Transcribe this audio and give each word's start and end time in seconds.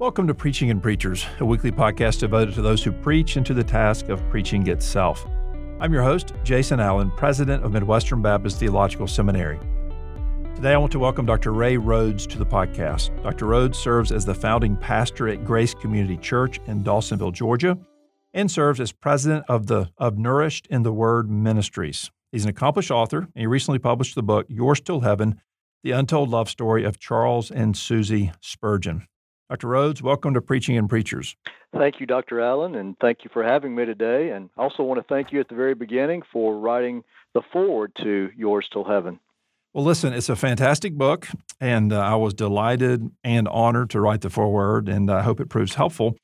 Welcome 0.00 0.28
to 0.28 0.34
Preaching 0.34 0.70
and 0.70 0.80
Preachers, 0.80 1.26
a 1.40 1.44
weekly 1.44 1.72
podcast 1.72 2.20
devoted 2.20 2.54
to 2.54 2.62
those 2.62 2.84
who 2.84 2.92
preach 2.92 3.34
and 3.34 3.44
to 3.44 3.52
the 3.52 3.64
task 3.64 4.08
of 4.08 4.22
preaching 4.30 4.64
itself. 4.68 5.26
I'm 5.80 5.92
your 5.92 6.04
host, 6.04 6.34
Jason 6.44 6.78
Allen, 6.78 7.10
president 7.16 7.64
of 7.64 7.72
Midwestern 7.72 8.22
Baptist 8.22 8.60
Theological 8.60 9.08
Seminary. 9.08 9.58
Today, 10.54 10.74
I 10.74 10.76
want 10.76 10.92
to 10.92 11.00
welcome 11.00 11.26
Dr. 11.26 11.52
Ray 11.52 11.78
Rhodes 11.78 12.28
to 12.28 12.38
the 12.38 12.46
podcast. 12.46 13.10
Dr. 13.24 13.46
Rhodes 13.46 13.76
serves 13.76 14.12
as 14.12 14.24
the 14.24 14.36
founding 14.36 14.76
pastor 14.76 15.26
at 15.26 15.44
Grace 15.44 15.74
Community 15.74 16.16
Church 16.16 16.60
in 16.68 16.84
Dawsonville, 16.84 17.32
Georgia, 17.32 17.76
and 18.32 18.48
serves 18.48 18.78
as 18.78 18.92
president 18.92 19.46
of 19.48 19.66
the 19.66 19.90
of 19.98 20.16
Nourished 20.16 20.68
in 20.68 20.84
the 20.84 20.92
Word 20.92 21.28
Ministries. 21.28 22.12
He's 22.30 22.44
an 22.44 22.50
accomplished 22.50 22.92
author, 22.92 23.22
and 23.22 23.30
he 23.34 23.46
recently 23.48 23.80
published 23.80 24.14
the 24.14 24.22
book 24.22 24.46
Yours 24.48 24.80
Till 24.80 25.00
Heaven: 25.00 25.40
The 25.82 25.90
Untold 25.90 26.28
Love 26.28 26.48
Story 26.48 26.84
of 26.84 27.00
Charles 27.00 27.50
and 27.50 27.76
Susie 27.76 28.30
Spurgeon. 28.40 29.08
Dr. 29.50 29.68
Rhodes, 29.68 30.02
welcome 30.02 30.34
to 30.34 30.42
Preaching 30.42 30.76
and 30.76 30.90
Preachers. 30.90 31.34
Thank 31.72 32.00
you, 32.00 32.06
Dr. 32.06 32.38
Allen, 32.38 32.74
and 32.74 32.98
thank 33.00 33.24
you 33.24 33.30
for 33.32 33.42
having 33.42 33.74
me 33.74 33.86
today. 33.86 34.28
And 34.30 34.50
I 34.58 34.62
also 34.62 34.82
want 34.82 35.00
to 35.00 35.14
thank 35.14 35.32
you 35.32 35.40
at 35.40 35.48
the 35.48 35.54
very 35.54 35.74
beginning 35.74 36.20
for 36.30 36.58
writing 36.58 37.02
the 37.32 37.40
foreword 37.50 37.92
to 38.02 38.28
Yours 38.36 38.68
Till 38.70 38.84
Heaven. 38.84 39.18
Well, 39.72 39.84
listen, 39.84 40.12
it's 40.12 40.28
a 40.28 40.36
fantastic 40.36 40.92
book, 40.92 41.28
and 41.62 41.94
uh, 41.94 41.98
I 41.98 42.16
was 42.16 42.34
delighted 42.34 43.10
and 43.24 43.48
honored 43.48 43.88
to 43.90 44.00
write 44.00 44.20
the 44.20 44.28
foreword, 44.28 44.86
and 44.86 45.10
I 45.10 45.22
hope 45.22 45.40
it 45.40 45.48
proves 45.48 45.74
helpful. 45.74 46.16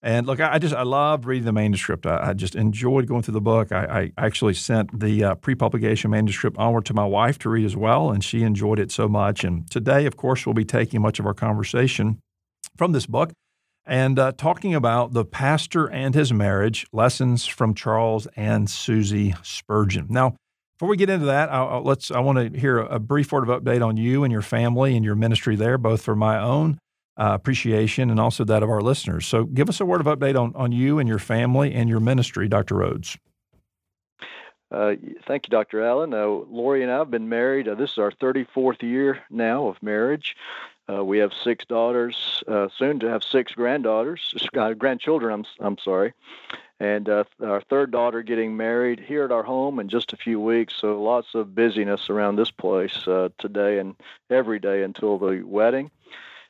And 0.00 0.28
look, 0.28 0.38
I 0.38 0.60
just 0.60 0.74
I 0.74 0.82
loved 0.82 1.24
reading 1.24 1.46
the 1.46 1.52
manuscript. 1.52 2.06
I, 2.06 2.28
I 2.28 2.32
just 2.32 2.54
enjoyed 2.54 3.08
going 3.08 3.22
through 3.22 3.34
the 3.34 3.40
book. 3.40 3.72
I, 3.72 4.12
I 4.18 4.26
actually 4.26 4.54
sent 4.54 5.00
the 5.00 5.24
uh, 5.24 5.34
pre-publication 5.34 6.12
manuscript 6.12 6.56
onward 6.58 6.84
to 6.86 6.94
my 6.94 7.04
wife 7.04 7.40
to 7.40 7.48
read 7.48 7.66
as 7.66 7.76
well, 7.76 8.12
and 8.12 8.22
she 8.22 8.44
enjoyed 8.44 8.78
it 8.78 8.92
so 8.92 9.08
much. 9.08 9.42
And 9.42 9.68
today, 9.68 10.06
of 10.06 10.16
course, 10.16 10.46
we'll 10.46 10.54
be 10.54 10.64
taking 10.64 11.02
much 11.02 11.18
of 11.18 11.26
our 11.26 11.34
conversation 11.34 12.20
from 12.78 12.92
this 12.92 13.06
book 13.06 13.32
and 13.84 14.18
uh, 14.18 14.32
talking 14.32 14.74
about 14.74 15.14
the 15.14 15.24
pastor 15.24 15.86
and 15.86 16.14
his 16.14 16.32
marriage 16.32 16.86
lessons 16.92 17.46
from 17.46 17.74
Charles 17.74 18.28
and 18.36 18.68
Susie 18.68 19.34
Spurgeon. 19.42 20.06
Now, 20.10 20.36
before 20.76 20.90
we 20.90 20.96
get 20.96 21.10
into 21.10 21.26
that, 21.26 21.50
I'll, 21.50 21.82
let's 21.82 22.10
I 22.10 22.20
want 22.20 22.52
to 22.52 22.58
hear 22.58 22.78
a 22.78 23.00
brief 23.00 23.32
word 23.32 23.48
of 23.48 23.62
update 23.62 23.84
on 23.84 23.96
you 23.96 24.22
and 24.22 24.32
your 24.32 24.42
family 24.42 24.94
and 24.94 25.04
your 25.04 25.16
ministry 25.16 25.56
there, 25.56 25.76
both 25.78 26.02
for 26.02 26.14
my 26.14 26.38
own 26.38 26.78
uh, 27.18 27.30
appreciation 27.32 28.10
and 28.10 28.20
also 28.20 28.44
that 28.44 28.62
of 28.62 28.70
our 28.70 28.80
listeners. 28.80 29.26
So, 29.26 29.44
give 29.44 29.68
us 29.68 29.80
a 29.80 29.86
word 29.86 30.00
of 30.00 30.06
update 30.06 30.38
on 30.38 30.54
on 30.54 30.70
you 30.70 31.00
and 31.00 31.08
your 31.08 31.18
family 31.18 31.74
and 31.74 31.88
your 31.88 31.98
ministry, 31.98 32.46
Dr. 32.46 32.76
Rhodes. 32.76 33.18
Uh, 34.70 34.92
thank 35.26 35.46
you, 35.46 35.50
Dr. 35.50 35.82
Allen. 35.82 36.12
Uh, 36.12 36.26
Lori 36.26 36.82
and 36.82 36.92
I 36.92 36.98
have 36.98 37.10
been 37.10 37.28
married. 37.28 37.68
Uh, 37.68 37.74
this 37.74 37.92
is 37.92 37.98
our 37.98 38.12
34th 38.12 38.82
year 38.82 39.20
now 39.30 39.66
of 39.66 39.82
marriage. 39.82 40.36
Uh, 40.90 41.04
we 41.04 41.18
have 41.18 41.32
six 41.34 41.64
daughters, 41.66 42.42
uh, 42.48 42.68
soon 42.76 42.98
to 43.00 43.08
have 43.08 43.22
six 43.22 43.52
granddaughters, 43.52 44.34
uh, 44.56 44.72
grandchildren. 44.72 45.32
I'm 45.32 45.66
I'm 45.66 45.78
sorry, 45.78 46.14
and 46.80 47.08
uh, 47.08 47.24
our 47.44 47.60
third 47.60 47.90
daughter 47.90 48.22
getting 48.22 48.56
married 48.56 49.00
here 49.00 49.24
at 49.24 49.32
our 49.32 49.42
home 49.42 49.80
in 49.80 49.88
just 49.88 50.12
a 50.12 50.16
few 50.16 50.40
weeks. 50.40 50.74
So 50.76 51.02
lots 51.02 51.34
of 51.34 51.54
busyness 51.54 52.08
around 52.08 52.36
this 52.36 52.50
place 52.50 53.06
uh, 53.06 53.28
today 53.38 53.78
and 53.78 53.96
every 54.30 54.58
day 54.58 54.82
until 54.82 55.18
the 55.18 55.42
wedding. 55.42 55.90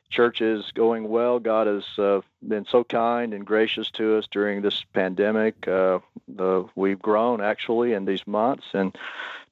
Church 0.09 0.41
is 0.41 0.71
going 0.71 1.07
well. 1.07 1.37
God 1.37 1.67
has 1.67 1.85
uh, 1.99 2.21
been 2.47 2.65
so 2.65 2.83
kind 2.83 3.31
and 3.31 3.45
gracious 3.45 3.91
to 3.91 4.17
us 4.17 4.27
during 4.31 4.63
this 4.63 4.83
pandemic. 4.91 5.61
the, 5.61 6.65
we've 6.75 7.01
grown 7.01 7.41
actually 7.41 7.93
in 7.93 8.05
these 8.05 8.25
months 8.25 8.65
and 8.73 8.97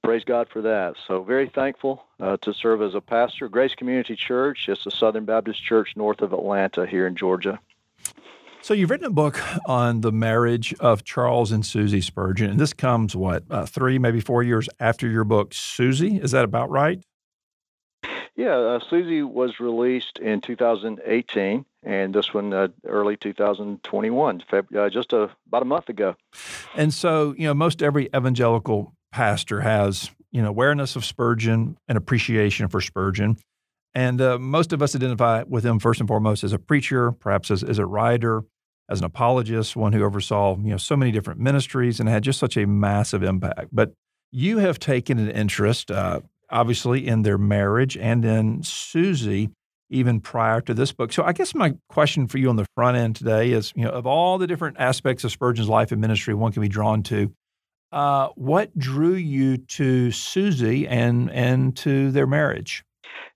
praise 0.08 0.24
God 0.24 0.48
for 0.48 0.62
that. 0.62 0.96
So 1.06 1.22
very 1.22 1.50
thankful 1.50 2.02
uh, 2.22 2.38
to 2.38 2.54
serve 2.54 2.82
as 2.82 2.96
a 2.96 3.02
pastor. 3.02 3.50
Grace 3.50 3.76
Community 3.76 4.16
Church, 4.16 4.70
it's 4.70 4.86
a 4.86 4.92
Southern 4.92 5.26
Baptist 5.26 5.62
church 5.62 5.98
north 5.98 6.22
of 6.22 6.32
Atlanta 6.32 6.86
here 6.86 7.06
in 7.08 7.14
Georgia. 7.18 7.60
So 8.62 8.74
you've 8.74 8.90
written 8.90 9.08
a 9.08 9.10
book 9.10 9.38
on 9.68 10.00
the 10.00 10.14
marriage 10.14 10.74
of 10.80 11.04
Charles 11.04 11.52
and 11.52 11.66
Susie 11.66 12.00
Spurgeon, 12.00 12.52
and 12.52 12.58
this 12.58 12.72
comes 12.72 13.18
what 13.18 13.44
uh, 13.50 13.66
three, 13.66 14.00
maybe 14.00 14.22
four 14.22 14.44
years 14.44 14.70
after 14.80 15.10
your 15.10 15.26
book, 15.26 15.54
Susie. 15.54 16.22
Is 16.22 16.32
that 16.32 16.46
about 16.46 16.70
right? 16.70 17.04
Yeah, 18.38 18.56
uh, 18.56 18.80
Susie 18.90 19.24
was 19.24 19.60
released 19.60 20.20
in 20.20 20.40
2018, 20.40 21.66
and 21.84 22.16
this 22.16 22.34
one 22.34 22.54
uh, 22.54 22.70
early 22.86 23.18
2021, 23.18 24.44
Feb- 24.50 24.74
uh, 24.74 24.90
just 24.90 25.12
a, 25.12 25.32
about 25.48 25.64
a 25.64 25.66
month 25.66 25.90
ago. 25.90 26.16
And 26.76 26.94
so, 26.94 27.36
you 27.38 27.48
know, 27.48 27.54
most 27.54 27.84
every 27.84 28.06
evangelical 28.16 28.94
pastor 29.18 29.62
has 29.62 30.12
you 30.32 30.44
know 30.44 30.48
awareness 30.48 30.96
of 30.96 31.04
Spurgeon 31.04 31.76
and 31.88 31.98
appreciation 31.98 32.68
for 32.68 32.80
Spurgeon. 32.80 33.36
And 33.96 34.22
uh, 34.22 34.38
most 34.38 34.74
of 34.74 34.84
us 34.84 34.96
identify 34.96 35.44
with 35.48 35.66
him 35.66 35.80
first 35.80 36.00
and 36.00 36.08
foremost 36.08 36.44
as 36.44 36.54
a 36.54 36.60
preacher, 36.60 37.12
perhaps 37.12 37.50
as, 37.50 37.64
as 37.64 37.80
a 37.80 37.86
writer, 37.88 38.44
as 38.88 39.00
an 39.00 39.06
apologist, 39.06 39.76
one 39.76 39.92
who 39.92 40.04
oversaw 40.04 40.56
you 40.60 40.70
know 40.70 40.78
so 40.78 40.96
many 40.96 41.12
different 41.12 41.40
ministries 41.40 42.00
and 42.00 42.08
had 42.08 42.22
just 42.22 42.38
such 42.38 42.58
a 42.58 42.68
massive 42.68 43.24
impact. 43.24 43.70
But 43.72 43.94
you 44.32 44.60
have 44.60 44.78
taken 44.78 45.18
an 45.18 45.32
interest, 45.32 45.90
uh, 45.90 46.22
obviously, 46.52 47.08
in 47.08 47.24
their 47.24 47.40
marriage 47.40 47.98
and 47.98 48.24
in 48.24 48.62
Susie 48.62 49.50
even 49.90 50.20
prior 50.20 50.62
to 50.62 50.76
this 50.76 50.92
book. 50.92 51.12
So 51.12 51.24
I 51.24 51.32
guess 51.32 51.56
my 51.56 51.74
question 51.90 52.28
for 52.28 52.38
you 52.38 52.50
on 52.50 52.58
the 52.58 52.68
front 52.76 52.98
end 52.98 53.16
today 53.16 53.52
is, 53.52 53.74
you 53.76 53.86
know, 53.86 53.90
of 53.90 54.06
all 54.06 54.38
the 54.38 54.46
different 54.46 54.78
aspects 54.80 55.24
of 55.24 55.32
Spurgeon's 55.32 55.70
life 55.70 55.92
and 55.92 56.02
ministry 56.02 56.36
one 56.36 56.52
can 56.52 56.62
be 56.62 56.68
drawn 56.68 57.02
to, 57.04 57.32
uh, 57.92 58.30
what 58.36 58.78
drew 58.78 59.14
you 59.14 59.58
to 59.58 60.12
Susie 60.12 60.88
and 60.88 61.32
and 61.32 61.76
to 61.78 62.12
their 62.12 62.28
marriage? 62.28 62.84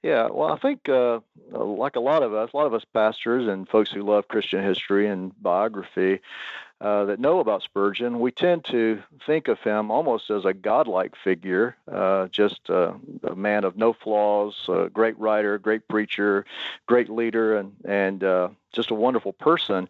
Yeah, 0.03 0.29
well, 0.31 0.51
I 0.51 0.57
think 0.57 0.89
uh, 0.89 1.19
like 1.51 1.95
a 1.95 1.99
lot 1.99 2.23
of 2.23 2.33
us, 2.33 2.49
a 2.53 2.57
lot 2.57 2.65
of 2.65 2.73
us 2.73 2.83
pastors 2.93 3.47
and 3.47 3.69
folks 3.69 3.91
who 3.91 4.01
love 4.01 4.27
Christian 4.27 4.63
history 4.63 5.07
and 5.07 5.31
biography 5.41 6.21
uh, 6.81 7.05
that 7.05 7.19
know 7.19 7.39
about 7.39 7.61
Spurgeon, 7.61 8.19
we 8.19 8.31
tend 8.31 8.65
to 8.65 9.03
think 9.27 9.47
of 9.47 9.59
him 9.59 9.91
almost 9.91 10.31
as 10.31 10.45
a 10.45 10.53
godlike 10.53 11.13
figure, 11.23 11.75
uh, 11.91 12.27
just 12.29 12.67
uh, 12.71 12.93
a 13.23 13.35
man 13.35 13.63
of 13.63 13.77
no 13.77 13.93
flaws, 13.93 14.55
a 14.67 14.89
great 14.89 15.17
writer, 15.19 15.59
great 15.59 15.87
preacher, 15.87 16.45
great 16.87 17.09
leader, 17.09 17.57
and 17.57 17.73
and 17.85 18.23
uh, 18.23 18.49
just 18.73 18.89
a 18.89 18.95
wonderful 18.95 19.33
person. 19.33 19.87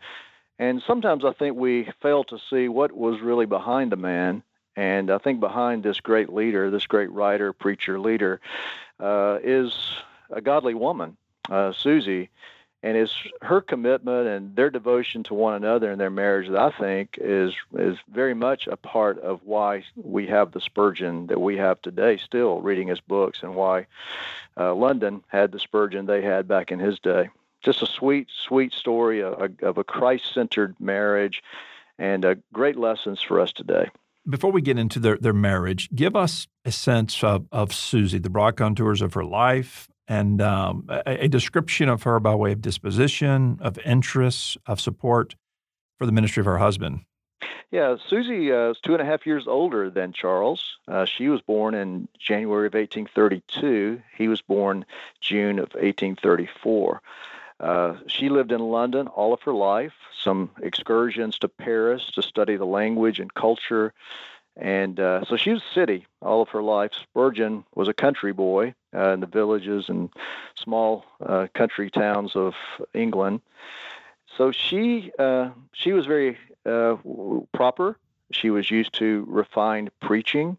And 0.60 0.84
sometimes 0.86 1.24
I 1.24 1.32
think 1.32 1.56
we 1.56 1.90
fail 2.02 2.26
to 2.26 2.38
see 2.50 2.68
what 2.68 2.92
was 2.92 3.22
really 3.22 3.46
behind 3.46 3.92
the 3.94 3.96
man 3.96 4.44
and 4.76 5.12
I 5.12 5.18
think 5.18 5.40
behind 5.40 5.84
this 5.84 6.00
great 6.00 6.32
leader, 6.32 6.70
this 6.70 6.88
great 6.88 7.12
writer, 7.12 7.54
preacher, 7.54 8.00
leader, 8.00 8.40
uh, 9.00 9.40
is 9.44 9.74
a 10.30 10.42
godly 10.42 10.74
woman, 10.74 11.18
uh, 11.50 11.74
Susie, 11.74 12.30
and 12.84 12.98
it's 12.98 13.16
her 13.42 13.62
commitment 13.62 14.28
and 14.28 14.56
their 14.56 14.70
devotion 14.70 15.24
to 15.24 15.34
one 15.34 15.54
another 15.54 15.92
in 15.92 16.00
their 16.00 16.10
marriage 16.10 16.50
that 16.50 16.60
I 16.60 16.72
think 16.72 17.18
is 17.22 17.54
is 17.78 17.98
very 18.12 18.34
much 18.34 18.68
a 18.68 18.78
part 18.78 19.20
of 19.20 19.42
why 19.44 19.84
we 19.96 20.28
have 20.28 20.52
the 20.52 20.62
Spurgeon 20.62 21.28
that 21.28 21.40
we 21.40 21.58
have 21.58 21.82
today, 21.82 22.18
still 22.18 22.62
reading 22.62 22.88
his 22.88 23.02
books, 23.02 23.44
and 23.44 23.56
why 23.56 23.88
uh, 24.58 24.74
London 24.74 25.24
had 25.28 25.52
the 25.52 25.60
Spurgeon 25.60 26.06
they 26.06 26.22
had 26.22 26.48
back 26.48 26.72
in 26.72 26.80
his 26.80 27.00
day. 27.00 27.30
Just 27.62 27.84
a 27.84 27.86
sweet, 27.86 28.28
sweet 28.32 28.74
story 28.74 29.22
of, 29.22 29.52
of 29.62 29.78
a 29.78 29.84
Christ-centered 29.84 30.76
marriage, 30.80 31.44
and 32.00 32.26
uh, 32.26 32.36
great 32.52 32.78
lessons 32.78 33.22
for 33.22 33.40
us 33.40 33.52
today 33.54 33.90
before 34.30 34.52
we 34.52 34.62
get 34.62 34.78
into 34.78 35.00
their, 35.00 35.18
their 35.18 35.34
marriage, 35.34 35.90
give 35.94 36.16
us 36.16 36.48
a 36.66 36.72
sense 36.72 37.24
of, 37.24 37.48
of 37.52 37.74
Susie, 37.74 38.20
the 38.20 38.30
broad 38.30 38.56
contours 38.56 39.02
of 39.02 39.14
her 39.14 39.26
life, 39.26 39.90
and 40.08 40.42
um, 40.42 40.86
a, 40.90 41.26
a, 41.26 41.28
description 41.28 41.88
of 41.90 42.04
her 42.04 42.20
by 42.20 42.36
way 42.36 42.52
of 42.52 42.62
disposition, 42.62 43.58
of 43.62 43.78
interests, 43.80 44.58
of 44.66 44.82
support 44.82 45.36
for 45.98 46.06
the 46.06 46.12
ministry 46.12 46.42
of 46.42 46.46
her 46.46 46.58
husband. 46.58 47.02
Yeah, 47.72 47.96
Susie 48.10 48.52
uh, 48.52 48.72
is 48.72 48.80
two 48.82 48.92
and 48.92 49.02
a 49.02 49.06
half 49.06 49.26
years 49.26 49.46
older 49.48 49.90
than 49.90 50.12
Charles. 50.12 50.62
Uh, 50.90 51.06
she 51.06 51.30
was 51.30 51.42
born 51.42 51.74
in 51.74 52.10
January 52.20 52.68
of 52.68 52.74
1832. 52.74 54.02
He 54.18 54.28
was 54.28 54.42
born 54.42 54.86
June 55.22 55.58
of 55.58 55.74
1834. 55.74 57.02
Uh, 57.62 57.96
she 58.08 58.28
lived 58.30 58.52
in 58.52 58.60
London 58.60 59.08
all 59.08 59.34
of 59.34 59.42
her 59.44 59.54
life, 59.54 59.94
some 60.20 60.50
excursions 60.62 61.38
to 61.40 61.48
Paris 61.48 62.12
to 62.16 62.22
study 62.22 62.56
the 62.56 62.66
language 62.66 63.20
and 63.20 63.32
culture. 63.34 63.94
And 64.58 65.00
uh, 65.00 65.24
so 65.26 65.38
she 65.38 65.52
was 65.52 65.62
a 65.62 65.74
city 65.74 66.08
all 66.22 66.42
of 66.42 66.50
her 66.50 66.64
life. 66.64 66.92
Spurgeon 66.94 67.64
was 67.76 67.88
a 67.88 67.94
country 67.94 68.34
boy 68.34 68.74
uh, 68.96 69.12
in 69.12 69.20
the 69.20 69.28
villages 69.28 69.90
and 69.90 70.10
small 70.56 71.06
uh, 71.24 71.48
country 71.54 71.92
towns 71.92 72.36
of 72.36 72.56
England. 72.94 73.42
So 74.38 74.52
she 74.52 75.12
uh, 75.20 75.52
she 75.72 75.94
was 75.94 76.06
very 76.06 76.38
proper. 76.66 77.98
She 78.32 78.50
was 78.50 78.72
used 78.72 78.94
to 78.94 79.26
refined 79.28 79.92
preaching. 80.00 80.58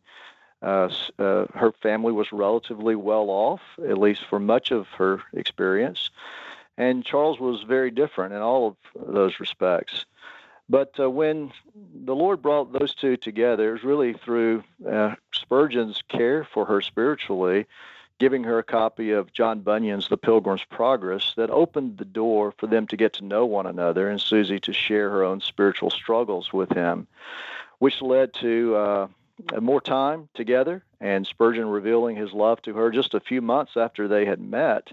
Uh, 0.62 0.88
uh, 1.18 1.46
her 1.54 1.72
family 1.82 2.12
was 2.12 2.32
relatively 2.32 2.94
well 2.94 3.30
off, 3.30 3.60
at 3.88 3.98
least 3.98 4.24
for 4.26 4.38
much 4.38 4.70
of 4.70 4.86
her 4.88 5.20
experience. 5.34 6.10
And 6.82 7.04
Charles 7.04 7.38
was 7.38 7.62
very 7.76 7.90
different 7.90 8.34
in 8.34 8.42
all 8.48 8.62
of 8.66 8.76
those 9.14 9.34
respects. 9.38 10.04
But 10.68 10.92
uh, 10.98 11.10
when 11.10 11.52
the 12.08 12.14
Lord 12.14 12.42
brought 12.42 12.72
those 12.72 12.94
two 12.94 13.16
together, 13.16 13.68
it 13.68 13.72
was 13.72 13.84
really 13.84 14.14
through 14.14 14.64
uh, 14.96 15.14
Spurgeon's 15.32 16.02
care 16.08 16.44
for 16.52 16.64
her 16.64 16.80
spiritually. 16.80 17.66
giving 18.18 18.44
her 18.44 18.58
a 18.58 18.62
copy 18.80 19.10
of 19.10 19.32
John 19.32 19.60
Bunyan's 19.60 20.08
The 20.08 20.16
Pilgrim's 20.16 20.64
Progress 20.70 21.34
that 21.36 21.50
opened 21.50 21.98
the 21.98 22.04
door 22.04 22.54
for 22.56 22.68
them 22.68 22.86
to 22.86 22.96
get 22.96 23.12
to 23.14 23.24
know 23.24 23.44
one 23.46 23.66
another 23.66 24.08
and 24.08 24.20
Susie 24.20 24.60
to 24.60 24.72
share 24.72 25.10
her 25.10 25.24
own 25.24 25.40
spiritual 25.40 25.90
struggles 25.90 26.52
with 26.52 26.70
him, 26.70 27.08
which 27.80 28.00
led 28.00 28.32
to 28.34 28.76
uh, 28.76 29.08
more 29.60 29.80
time 29.80 30.28
together 30.34 30.84
and 31.00 31.26
Spurgeon 31.26 31.66
revealing 31.66 32.14
his 32.16 32.32
love 32.32 32.62
to 32.62 32.74
her 32.74 32.90
just 32.90 33.14
a 33.14 33.20
few 33.20 33.42
months 33.42 33.76
after 33.76 34.06
they 34.06 34.24
had 34.24 34.40
met. 34.40 34.92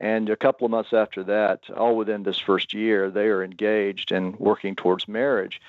And 0.00 0.30
a 0.30 0.36
couple 0.36 0.64
of 0.64 0.70
months 0.70 0.92
after 0.92 1.24
that, 1.24 1.68
all 1.76 1.96
within 1.96 2.22
this 2.22 2.38
first 2.38 2.72
year, 2.72 3.10
they 3.10 3.26
are 3.26 3.42
engaged 3.42 4.12
and 4.12 4.38
working 4.38 4.76
towards 4.76 5.08
marriage. 5.08 5.60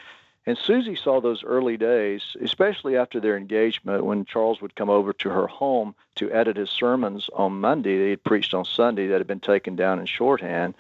And 0.46 0.58
Susie 0.58 0.96
saw 0.96 1.20
those 1.20 1.44
early 1.44 1.78
days, 1.78 2.36
especially 2.42 2.96
after 2.96 3.20
their 3.20 3.38
engagement, 3.38 4.06
when 4.06 4.26
Charles 4.26 4.62
would 4.62 4.76
come 4.76 4.90
over 4.90 5.14
to 5.14 5.30
her 5.30 5.48
home 5.48 5.94
to 6.16 6.32
edit 6.32 6.58
his 6.58 6.70
sermons 6.70 7.30
on 7.34 7.60
Monday 7.60 7.98
that 7.98 8.04
he 8.06 8.10
had 8.12 8.24
preached 8.24 8.54
on 8.54 8.66
Sunday 8.66 9.08
that 9.08 9.20
had 9.20 9.28
been 9.28 9.40
taken 9.40 9.76
down 9.76 10.00
in 10.00 10.06
shorthand. 10.06 10.74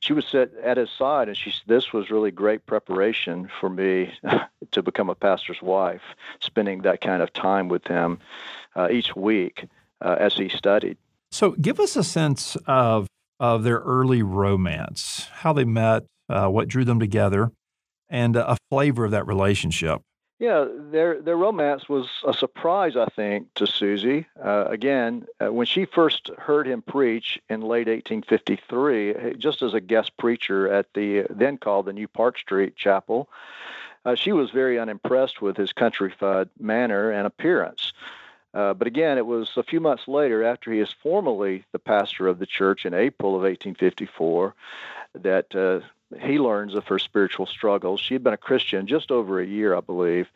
She 0.00 0.12
would 0.12 0.24
sit 0.24 0.54
at 0.62 0.76
his 0.76 0.90
side, 0.90 1.28
and 1.28 1.36
she 1.36 1.50
said, 1.50 1.62
This 1.66 1.92
was 1.92 2.10
really 2.10 2.30
great 2.30 2.66
preparation 2.66 3.48
for 3.60 3.70
me 3.70 4.12
to 4.72 4.82
become 4.82 5.08
a 5.08 5.14
pastor's 5.14 5.62
wife, 5.62 6.02
spending 6.40 6.82
that 6.82 7.00
kind 7.00 7.22
of 7.22 7.32
time 7.32 7.68
with 7.68 7.86
him 7.86 8.18
uh, 8.74 8.88
each 8.90 9.16
week 9.16 9.66
uh, 10.02 10.16
as 10.18 10.34
he 10.34 10.48
studied. 10.48 10.98
So, 11.30 11.52
give 11.52 11.80
us 11.80 11.96
a 11.96 12.04
sense 12.04 12.56
of 12.66 13.06
of 13.38 13.64
their 13.64 13.78
early 13.78 14.22
romance, 14.22 15.28
how 15.30 15.52
they 15.52 15.64
met, 15.64 16.04
uh, 16.28 16.48
what 16.48 16.68
drew 16.68 16.84
them 16.84 16.98
together, 16.98 17.52
and 18.08 18.36
a 18.36 18.56
flavor 18.70 19.04
of 19.04 19.10
that 19.10 19.26
relationship. 19.26 20.00
Yeah, 20.38 20.66
their 20.90 21.22
their 21.22 21.36
romance 21.36 21.88
was 21.88 22.08
a 22.26 22.34
surprise, 22.34 22.94
I 22.94 23.06
think, 23.06 23.54
to 23.54 23.66
Susie. 23.66 24.26
Uh, 24.42 24.66
again, 24.68 25.26
uh, 25.40 25.50
when 25.50 25.66
she 25.66 25.86
first 25.86 26.30
heard 26.36 26.66
him 26.66 26.82
preach 26.82 27.38
in 27.48 27.62
late 27.62 27.88
1853, 27.88 29.36
just 29.38 29.62
as 29.62 29.72
a 29.72 29.80
guest 29.80 30.14
preacher 30.18 30.70
at 30.70 30.92
the 30.92 31.26
then 31.30 31.56
called 31.56 31.86
the 31.86 31.94
New 31.94 32.06
Park 32.06 32.38
Street 32.38 32.76
Chapel, 32.76 33.30
uh, 34.04 34.14
she 34.14 34.32
was 34.32 34.50
very 34.50 34.78
unimpressed 34.78 35.40
with 35.40 35.56
his 35.56 35.72
countrified 35.72 36.50
manner 36.60 37.10
and 37.10 37.26
appearance. 37.26 37.94
Uh, 38.56 38.72
but 38.72 38.86
again, 38.86 39.18
it 39.18 39.26
was 39.26 39.50
a 39.58 39.62
few 39.62 39.80
months 39.80 40.08
later, 40.08 40.42
after 40.42 40.72
he 40.72 40.80
is 40.80 40.90
formally 41.02 41.62
the 41.72 41.78
pastor 41.78 42.26
of 42.26 42.38
the 42.38 42.46
church 42.46 42.86
in 42.86 42.94
April 42.94 43.34
of 43.34 43.42
1854, 43.42 44.54
that 45.16 45.54
uh, 45.54 45.80
he 46.18 46.38
learns 46.38 46.74
of 46.74 46.86
her 46.86 46.98
spiritual 46.98 47.44
struggles. 47.44 48.00
She 48.00 48.14
had 48.14 48.24
been 48.24 48.32
a 48.32 48.38
Christian 48.38 48.86
just 48.86 49.10
over 49.10 49.38
a 49.38 49.46
year, 49.46 49.76
I 49.76 49.80
believe, 49.80 50.30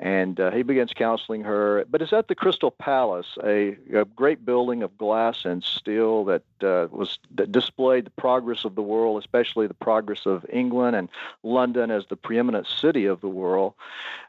and 0.00 0.40
uh, 0.40 0.50
he 0.50 0.62
begins 0.62 0.92
counseling 0.92 1.42
her. 1.42 1.84
But 1.88 2.02
it's 2.02 2.12
at 2.12 2.28
the 2.28 2.34
Crystal 2.34 2.70
Palace, 2.70 3.38
a, 3.44 3.76
a 3.92 4.04
great 4.04 4.44
building 4.44 4.82
of 4.82 4.96
glass 4.98 5.44
and 5.44 5.62
steel 5.62 6.24
that 6.24 6.42
uh, 6.62 6.88
was 6.90 7.18
that 7.34 7.52
displayed 7.52 8.06
the 8.06 8.10
progress 8.10 8.64
of 8.64 8.74
the 8.74 8.82
world, 8.82 9.18
especially 9.18 9.66
the 9.66 9.74
progress 9.74 10.26
of 10.26 10.44
England 10.50 10.96
and 10.96 11.08
London 11.42 11.90
as 11.90 12.06
the 12.06 12.16
preeminent 12.16 12.66
city 12.66 13.06
of 13.06 13.20
the 13.20 13.28
world. 13.28 13.74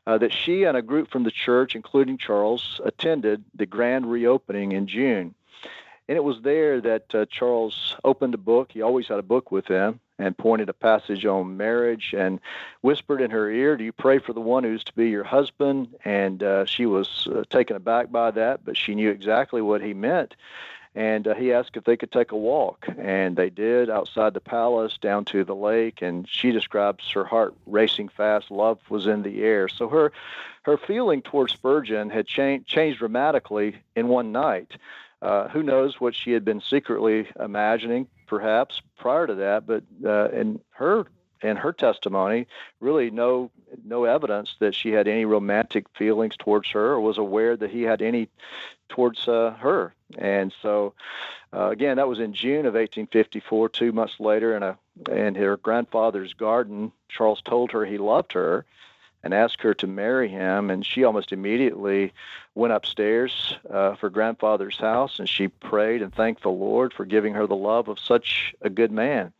Uh, 0.07 0.19
that 0.19 0.31
she 0.31 0.63
and 0.63 0.77
a 0.77 0.83
group 0.83 1.09
from 1.09 1.23
the 1.23 1.31
church, 1.31 1.75
including 1.75 2.17
Charles, 2.17 2.79
attended 2.83 3.43
the 3.55 3.65
grand 3.65 4.11
reopening 4.11 4.71
in 4.71 4.85
June. 4.85 5.33
And 6.07 6.17
it 6.17 6.23
was 6.23 6.41
there 6.41 6.79
that 6.81 7.15
uh, 7.15 7.25
Charles 7.29 7.95
opened 8.03 8.35
a 8.35 8.39
book. 8.39 8.71
He 8.71 8.81
always 8.81 9.07
had 9.07 9.17
a 9.17 9.23
book 9.23 9.51
with 9.51 9.67
him 9.67 9.99
and 10.19 10.37
pointed 10.37 10.69
a 10.69 10.73
passage 10.73 11.25
on 11.25 11.57
marriage 11.57 12.13
and 12.15 12.39
whispered 12.81 13.21
in 13.21 13.31
her 13.31 13.49
ear, 13.49 13.75
Do 13.75 13.83
you 13.83 13.91
pray 13.91 14.19
for 14.19 14.33
the 14.33 14.39
one 14.41 14.63
who's 14.63 14.83
to 14.85 14.93
be 14.93 15.09
your 15.09 15.23
husband? 15.23 15.95
And 16.05 16.43
uh, 16.43 16.65
she 16.65 16.85
was 16.85 17.27
uh, 17.31 17.43
taken 17.49 17.75
aback 17.75 18.11
by 18.11 18.31
that, 18.31 18.63
but 18.63 18.77
she 18.77 18.95
knew 18.95 19.09
exactly 19.09 19.61
what 19.61 19.81
he 19.81 19.93
meant. 19.93 20.35
And 20.93 21.27
uh, 21.27 21.35
he 21.35 21.51
asked 21.51 21.75
if 21.75 21.83
they 21.83 21.97
could 21.97 22.11
take 22.11 22.31
a 22.31 22.37
walk. 22.37 22.87
And 22.97 23.35
they 23.35 23.49
did 23.49 23.89
outside 23.89 24.33
the 24.33 24.39
palace 24.39 24.97
down 24.97 25.25
to 25.25 25.43
the 25.43 25.55
lake. 25.55 26.01
And 26.01 26.25
she 26.29 26.51
describes 26.51 27.11
her 27.11 27.25
heart 27.25 27.53
racing 27.65 28.09
fast. 28.09 28.49
Love 28.49 28.79
was 28.89 29.07
in 29.07 29.23
the 29.23 29.43
air. 29.43 29.67
So 29.67 29.89
her, 29.89 30.13
her 30.63 30.77
feeling 30.77 31.21
towards 31.21 31.51
Spurgeon 31.51 32.11
had 32.11 32.27
cha- 32.27 32.59
changed 32.65 32.99
dramatically 32.99 33.75
in 33.95 34.07
one 34.07 34.31
night. 34.31 34.77
Uh, 35.25 35.47
who 35.47 35.63
knows 35.63 35.99
what 35.99 36.13
she 36.13 36.31
had 36.33 36.45
been 36.45 36.61
secretly 36.61 37.27
imagining, 37.39 38.07
perhaps 38.27 38.83
prior 38.95 39.25
to 39.25 39.33
that? 39.33 39.65
But 39.65 39.83
uh, 40.05 40.29
in 40.29 40.59
her 40.69 41.07
in 41.41 41.57
her 41.57 41.73
testimony, 41.73 42.45
really 42.79 43.09
no 43.09 43.49
no 43.83 44.03
evidence 44.03 44.55
that 44.59 44.75
she 44.75 44.91
had 44.91 45.07
any 45.07 45.25
romantic 45.25 45.87
feelings 45.97 46.37
towards 46.37 46.69
her 46.69 46.91
or 46.91 47.01
was 47.01 47.17
aware 47.17 47.57
that 47.57 47.71
he 47.71 47.81
had 47.81 48.03
any 48.03 48.29
towards 48.87 49.27
uh, 49.27 49.55
her. 49.59 49.95
And 50.15 50.53
so, 50.61 50.93
uh, 51.51 51.69
again, 51.71 51.97
that 51.97 52.07
was 52.07 52.19
in 52.19 52.35
June 52.35 52.67
of 52.67 52.75
1854. 52.75 53.69
Two 53.69 53.91
months 53.93 54.19
later, 54.19 54.55
in 54.55 54.61
a 54.61 54.77
in 55.11 55.33
her 55.33 55.57
grandfather's 55.57 56.35
garden, 56.35 56.91
Charles 57.09 57.41
told 57.41 57.71
her 57.71 57.83
he 57.83 57.97
loved 57.97 58.33
her 58.33 58.63
and 59.25 59.33
asked 59.33 59.61
her 59.61 59.73
to 59.73 59.87
marry 59.87 60.29
him. 60.29 60.69
And 60.69 60.85
she 60.85 61.03
almost 61.03 61.33
immediately 61.33 62.13
went 62.53 62.71
upstairs 62.71 63.57
uh, 63.69 63.95
for 63.95 64.09
grandfather's 64.09 64.77
house 64.77 65.19
and 65.19 65.27
she 65.27 65.47
prayed 65.49 66.03
and 66.03 66.13
thanked 66.13 66.43
the 66.43 66.49
Lord 66.49 66.93
for 66.93 67.03
giving 67.03 67.33
her 67.33 67.47
the 67.47 67.55
love 67.55 67.89
of 67.89 67.99
such 67.99 68.55
a 68.61 68.69
good 68.69 68.91
man. 68.91 69.33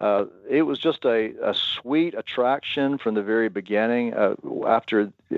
Uh, 0.00 0.24
it 0.48 0.62
was 0.62 0.78
just 0.78 1.04
a, 1.04 1.34
a 1.42 1.54
sweet 1.54 2.14
attraction 2.14 2.96
from 2.96 3.14
the 3.14 3.22
very 3.22 3.50
beginning. 3.50 4.14
Uh, 4.14 4.34
after 4.66 5.12
uh, 5.30 5.36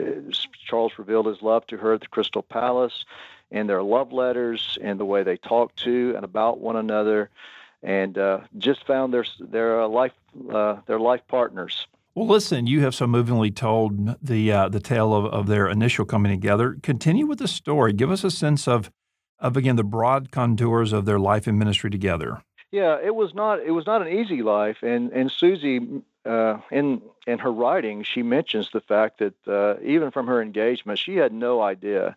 Charles 0.65 0.93
revealed 0.99 1.27
his 1.27 1.43
love 1.43 1.67
to 1.67 1.77
her 1.77 1.95
at 1.95 2.01
the 2.01 2.07
Crystal 2.07 2.43
Palace, 2.43 3.05
and 3.51 3.69
their 3.69 3.83
love 3.83 4.13
letters, 4.13 4.79
and 4.81 5.01
the 5.01 5.05
way 5.05 5.25
they 5.25 5.37
talked 5.37 5.77
to 5.81 6.15
and 6.15 6.25
about 6.25 6.61
one 6.61 6.77
another, 6.77 7.29
and 7.83 8.17
uh, 8.17 8.39
just 8.57 8.87
found 8.87 9.13
their 9.13 9.25
their 9.41 9.85
life 9.89 10.13
uh, 10.51 10.77
their 10.87 11.01
life 11.01 11.23
partners. 11.27 11.89
Well, 12.15 12.27
listen, 12.27 12.67
you 12.67 12.81
have 12.83 12.95
so 12.95 13.07
movingly 13.07 13.51
told 13.51 14.23
the 14.23 14.53
uh, 14.53 14.69
the 14.69 14.81
tale 14.81 15.15
of, 15.15 15.25
of 15.27 15.47
their 15.47 15.69
initial 15.69 16.05
coming 16.05 16.31
together. 16.31 16.77
Continue 16.83 17.27
with 17.27 17.39
the 17.39 17.49
story. 17.49 17.95
Give 17.95 18.11
us 18.11 18.23
a 18.23 18.31
sense 18.31 18.69
of 18.69 18.91
of 19.39 19.57
again 19.57 19.77
the 19.77 19.85
broad 19.85 20.31
contours 20.31 20.93
of 20.93 21.07
their 21.07 21.19
life 21.19 21.47
and 21.47 21.59
ministry 21.59 21.89
together. 21.89 22.43
Yeah, 22.71 22.99
it 23.03 23.15
was 23.15 23.35
not 23.35 23.61
it 23.61 23.71
was 23.71 23.87
not 23.87 24.03
an 24.03 24.09
easy 24.09 24.43
life, 24.43 24.83
and 24.83 25.11
and 25.13 25.31
Susie 25.31 26.03
uh, 26.27 26.59
in 26.71 27.01
in 27.27 27.39
her 27.39 27.53
writing 27.53 28.03
she 28.03 28.23
mentions 28.23 28.71
the 28.73 28.81
fact 28.81 29.19
that 29.21 29.35
uh, 29.49 29.81
even 29.83 30.11
from 30.11 30.27
her 30.27 30.43
engagement 30.43 30.99
she 30.99 31.17
had 31.17 31.33
no 31.33 31.63
idea 31.63 32.15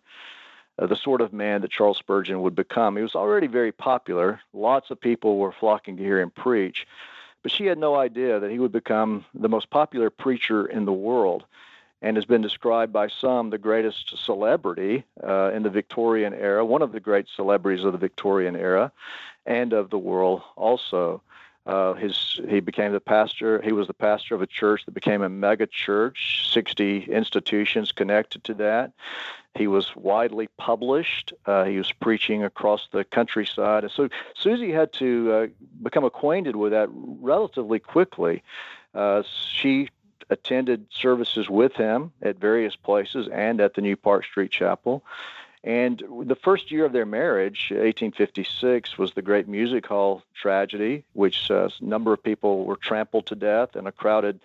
uh, 0.78 0.86
the 0.86 0.96
sort 0.96 1.22
of 1.22 1.32
man 1.32 1.62
that 1.62 1.70
Charles 1.70 1.96
Spurgeon 1.96 2.42
would 2.42 2.54
become. 2.54 2.96
He 2.96 3.02
was 3.02 3.14
already 3.14 3.46
very 3.46 3.72
popular. 3.72 4.40
Lots 4.52 4.90
of 4.90 5.00
people 5.00 5.38
were 5.38 5.52
flocking 5.52 5.96
to 5.96 6.02
hear 6.02 6.20
him 6.20 6.30
preach. 6.30 6.86
But 7.46 7.52
she 7.52 7.66
had 7.66 7.78
no 7.78 7.94
idea 7.94 8.40
that 8.40 8.50
he 8.50 8.58
would 8.58 8.72
become 8.72 9.24
the 9.32 9.48
most 9.48 9.70
popular 9.70 10.10
preacher 10.10 10.66
in 10.66 10.84
the 10.84 10.92
world 10.92 11.44
and 12.02 12.16
has 12.16 12.24
been 12.24 12.42
described 12.42 12.92
by 12.92 13.06
some 13.06 13.50
the 13.50 13.56
greatest 13.56 14.18
celebrity 14.18 15.04
uh, 15.22 15.52
in 15.54 15.62
the 15.62 15.70
Victorian 15.70 16.34
era, 16.34 16.64
one 16.64 16.82
of 16.82 16.90
the 16.90 16.98
great 16.98 17.28
celebrities 17.36 17.84
of 17.84 17.92
the 17.92 17.98
Victorian 17.98 18.56
era 18.56 18.90
and 19.46 19.72
of 19.72 19.90
the 19.90 19.98
world 19.98 20.42
also. 20.56 21.22
Uh, 21.66 21.94
his 21.94 22.40
he 22.48 22.60
became 22.60 22.92
the 22.92 23.00
pastor. 23.00 23.60
He 23.60 23.72
was 23.72 23.88
the 23.88 23.94
pastor 23.94 24.34
of 24.36 24.42
a 24.42 24.46
church 24.46 24.84
that 24.84 24.92
became 24.92 25.22
a 25.22 25.28
mega 25.28 25.66
church. 25.66 26.48
Sixty 26.52 27.04
institutions 27.04 27.90
connected 27.90 28.44
to 28.44 28.54
that. 28.54 28.92
He 29.56 29.66
was 29.66 29.96
widely 29.96 30.48
published. 30.58 31.32
Uh, 31.44 31.64
he 31.64 31.78
was 31.78 31.90
preaching 31.90 32.44
across 32.44 32.88
the 32.92 33.04
countryside, 33.04 33.82
and 33.82 33.92
so 33.92 34.08
Susie 34.34 34.70
had 34.70 34.92
to 34.94 35.32
uh, 35.32 35.46
become 35.82 36.04
acquainted 36.04 36.54
with 36.54 36.72
that 36.72 36.88
relatively 36.92 37.80
quickly. 37.80 38.42
Uh, 38.94 39.22
she 39.24 39.88
attended 40.30 40.86
services 40.90 41.48
with 41.48 41.74
him 41.74 42.12
at 42.22 42.36
various 42.36 42.76
places 42.76 43.28
and 43.32 43.60
at 43.60 43.74
the 43.74 43.80
New 43.80 43.96
Park 43.96 44.24
Street 44.24 44.50
Chapel. 44.50 45.04
And 45.66 46.00
the 46.22 46.36
first 46.36 46.70
year 46.70 46.84
of 46.84 46.92
their 46.92 47.04
marriage, 47.04 47.70
1856, 47.70 48.96
was 48.98 49.12
the 49.12 49.20
Great 49.20 49.48
Music 49.48 49.84
Hall 49.84 50.22
tragedy, 50.32 51.02
which 51.14 51.50
uh, 51.50 51.68
a 51.80 51.84
number 51.84 52.12
of 52.12 52.22
people 52.22 52.64
were 52.64 52.76
trampled 52.76 53.26
to 53.26 53.34
death 53.34 53.74
in 53.74 53.88
a 53.88 53.92
crowded 53.92 54.38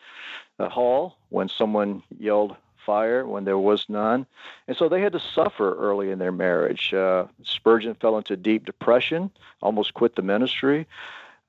uh, 0.58 0.68
hall 0.68 1.18
when 1.30 1.48
someone 1.48 2.02
yelled 2.18 2.56
fire 2.84 3.24
when 3.28 3.46
there 3.46 3.60
was 3.60 3.86
none. 3.88 4.26
And 4.68 4.76
so 4.76 4.90
they 4.90 5.02
had 5.02 5.14
to 5.14 5.20
suffer 5.20 5.76
early 5.76 6.10
in 6.10 6.18
their 6.18 6.32
marriage. 6.32 6.92
Uh, 6.92 7.26
Spurgeon 7.44 7.94
fell 7.94 8.18
into 8.18 8.36
deep 8.36 8.66
depression, 8.66 9.30
almost 9.62 9.94
quit 9.94 10.16
the 10.16 10.24
ministry. 10.24 10.88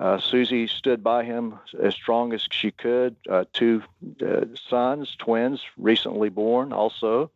Uh, 0.02 0.18
Susie 0.18 0.66
stood 0.66 1.00
by 1.04 1.22
him 1.22 1.60
as 1.80 1.94
strong 1.94 2.32
as 2.32 2.48
she 2.50 2.72
could. 2.72 3.14
Uh, 3.30 3.44
two 3.52 3.84
uh, 4.20 4.46
sons, 4.68 5.14
twins, 5.16 5.62
recently 5.78 6.28
born 6.28 6.72
also. 6.72 7.30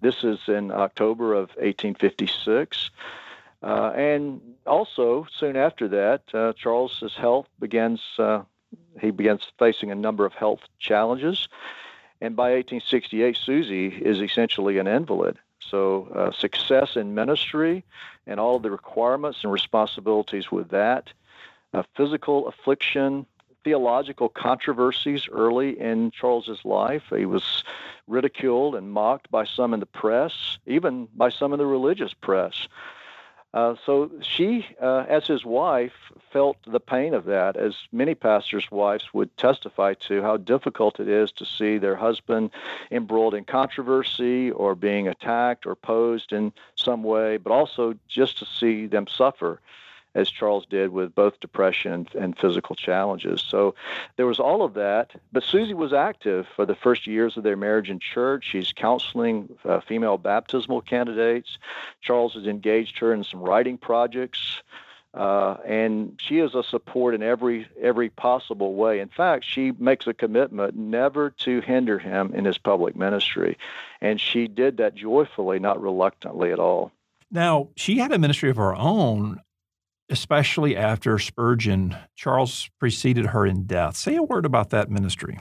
This 0.00 0.24
is 0.24 0.38
in 0.48 0.72
October 0.72 1.34
of 1.34 1.50
1856. 1.56 2.90
Uh, 3.62 3.92
and 3.94 4.40
also, 4.66 5.26
soon 5.30 5.56
after 5.56 5.88
that, 5.88 6.22
uh, 6.32 6.54
Charles's 6.54 7.14
health 7.14 7.48
begins, 7.60 8.00
uh, 8.18 8.44
he 8.98 9.10
begins 9.10 9.52
facing 9.58 9.90
a 9.90 9.94
number 9.94 10.24
of 10.24 10.32
health 10.32 10.62
challenges. 10.78 11.48
And 12.22 12.34
by 12.34 12.52
1868, 12.54 13.36
Susie 13.36 13.88
is 13.88 14.22
essentially 14.22 14.78
an 14.78 14.86
invalid. 14.86 15.36
So, 15.60 16.08
uh, 16.14 16.32
success 16.32 16.96
in 16.96 17.14
ministry 17.14 17.84
and 18.26 18.40
all 18.40 18.58
the 18.58 18.70
requirements 18.70 19.40
and 19.42 19.52
responsibilities 19.52 20.50
with 20.50 20.70
that, 20.70 21.12
uh, 21.76 21.82
physical 21.94 22.48
affliction, 22.48 23.26
theological 23.62 24.28
controversies 24.30 25.28
early 25.30 25.78
in 25.78 26.10
Charles's 26.10 26.64
life. 26.64 27.02
He 27.14 27.26
was 27.26 27.64
ridiculed 28.06 28.74
and 28.76 28.90
mocked 28.90 29.30
by 29.30 29.44
some 29.44 29.74
in 29.74 29.80
the 29.80 29.86
press, 29.86 30.58
even 30.66 31.08
by 31.14 31.28
some 31.28 31.52
in 31.52 31.58
the 31.58 31.66
religious 31.66 32.14
press. 32.14 32.66
Uh, 33.52 33.74
so 33.84 34.10
she, 34.20 34.66
uh, 34.82 35.04
as 35.08 35.26
his 35.26 35.44
wife, 35.44 36.12
felt 36.32 36.56
the 36.66 36.80
pain 36.80 37.14
of 37.14 37.24
that, 37.24 37.56
as 37.56 37.74
many 37.92 38.14
pastors' 38.14 38.70
wives 38.70 39.12
would 39.12 39.34
testify 39.36 39.94
to 39.94 40.22
how 40.22 40.36
difficult 40.36 41.00
it 41.00 41.08
is 41.08 41.32
to 41.32 41.44
see 41.44 41.78
their 41.78 41.96
husband 41.96 42.50
embroiled 42.90 43.34
in 43.34 43.44
controversy 43.44 44.50
or 44.50 44.74
being 44.74 45.08
attacked 45.08 45.66
or 45.66 45.74
posed 45.74 46.32
in 46.32 46.52
some 46.74 47.02
way, 47.02 47.36
but 47.36 47.52
also 47.52 47.94
just 48.08 48.38
to 48.38 48.46
see 48.46 48.86
them 48.86 49.06
suffer 49.06 49.60
as 50.16 50.30
Charles 50.30 50.66
did 50.66 50.90
with 50.90 51.14
both 51.14 51.38
depression 51.40 52.08
and, 52.18 52.36
physical 52.36 52.74
challenges. 52.74 53.44
So 53.46 53.74
there 54.16 54.26
was 54.26 54.40
all 54.40 54.62
of 54.62 54.74
that. 54.74 55.12
But 55.32 55.42
Susie 55.42 55.74
was 55.74 55.92
active 55.92 56.46
for 56.56 56.66
the 56.66 56.74
first 56.74 57.06
years 57.06 57.36
of 57.36 57.44
their 57.44 57.56
marriage 57.56 57.90
in 57.90 57.98
church. 57.98 58.48
She's 58.50 58.72
counseling 58.72 59.56
uh, 59.64 59.80
female 59.80 60.18
baptismal 60.18 60.82
candidates. 60.82 61.58
Charles 62.00 62.34
has 62.34 62.46
engaged 62.46 62.98
her 62.98 63.12
in 63.12 63.24
some 63.24 63.40
writing 63.40 63.78
projects. 63.78 64.62
Uh, 65.14 65.56
and 65.64 66.20
she 66.22 66.40
is 66.40 66.54
a 66.54 66.62
support 66.62 67.14
in 67.14 67.22
every 67.22 67.66
every 67.80 68.10
possible 68.10 68.74
way. 68.74 69.00
In 69.00 69.08
fact, 69.08 69.46
she 69.46 69.72
makes 69.78 70.06
a 70.06 70.12
commitment 70.12 70.76
never 70.76 71.30
to 71.30 71.62
hinder 71.62 71.98
him 71.98 72.34
in 72.34 72.44
his 72.44 72.58
public 72.58 72.94
ministry, 72.94 73.56
and 74.02 74.20
she 74.20 74.46
did 74.46 74.76
that 74.76 74.94
joyfully, 74.94 75.58
not 75.58 75.80
reluctantly 75.80 76.52
at 76.52 76.58
all. 76.58 76.92
Now, 77.30 77.68
she 77.76 77.96
had 77.96 78.12
a 78.12 78.18
ministry 78.18 78.50
of 78.50 78.56
her 78.56 78.74
own 78.76 79.40
especially 80.10 80.76
after 80.76 81.18
Spurgeon, 81.18 81.96
Charles 82.14 82.70
preceded 82.78 83.26
her 83.26 83.46
in 83.46 83.66
death. 83.66 83.96
Say 83.96 84.16
a 84.16 84.22
word 84.22 84.46
about 84.46 84.70
that 84.70 84.90
ministry. 84.90 85.38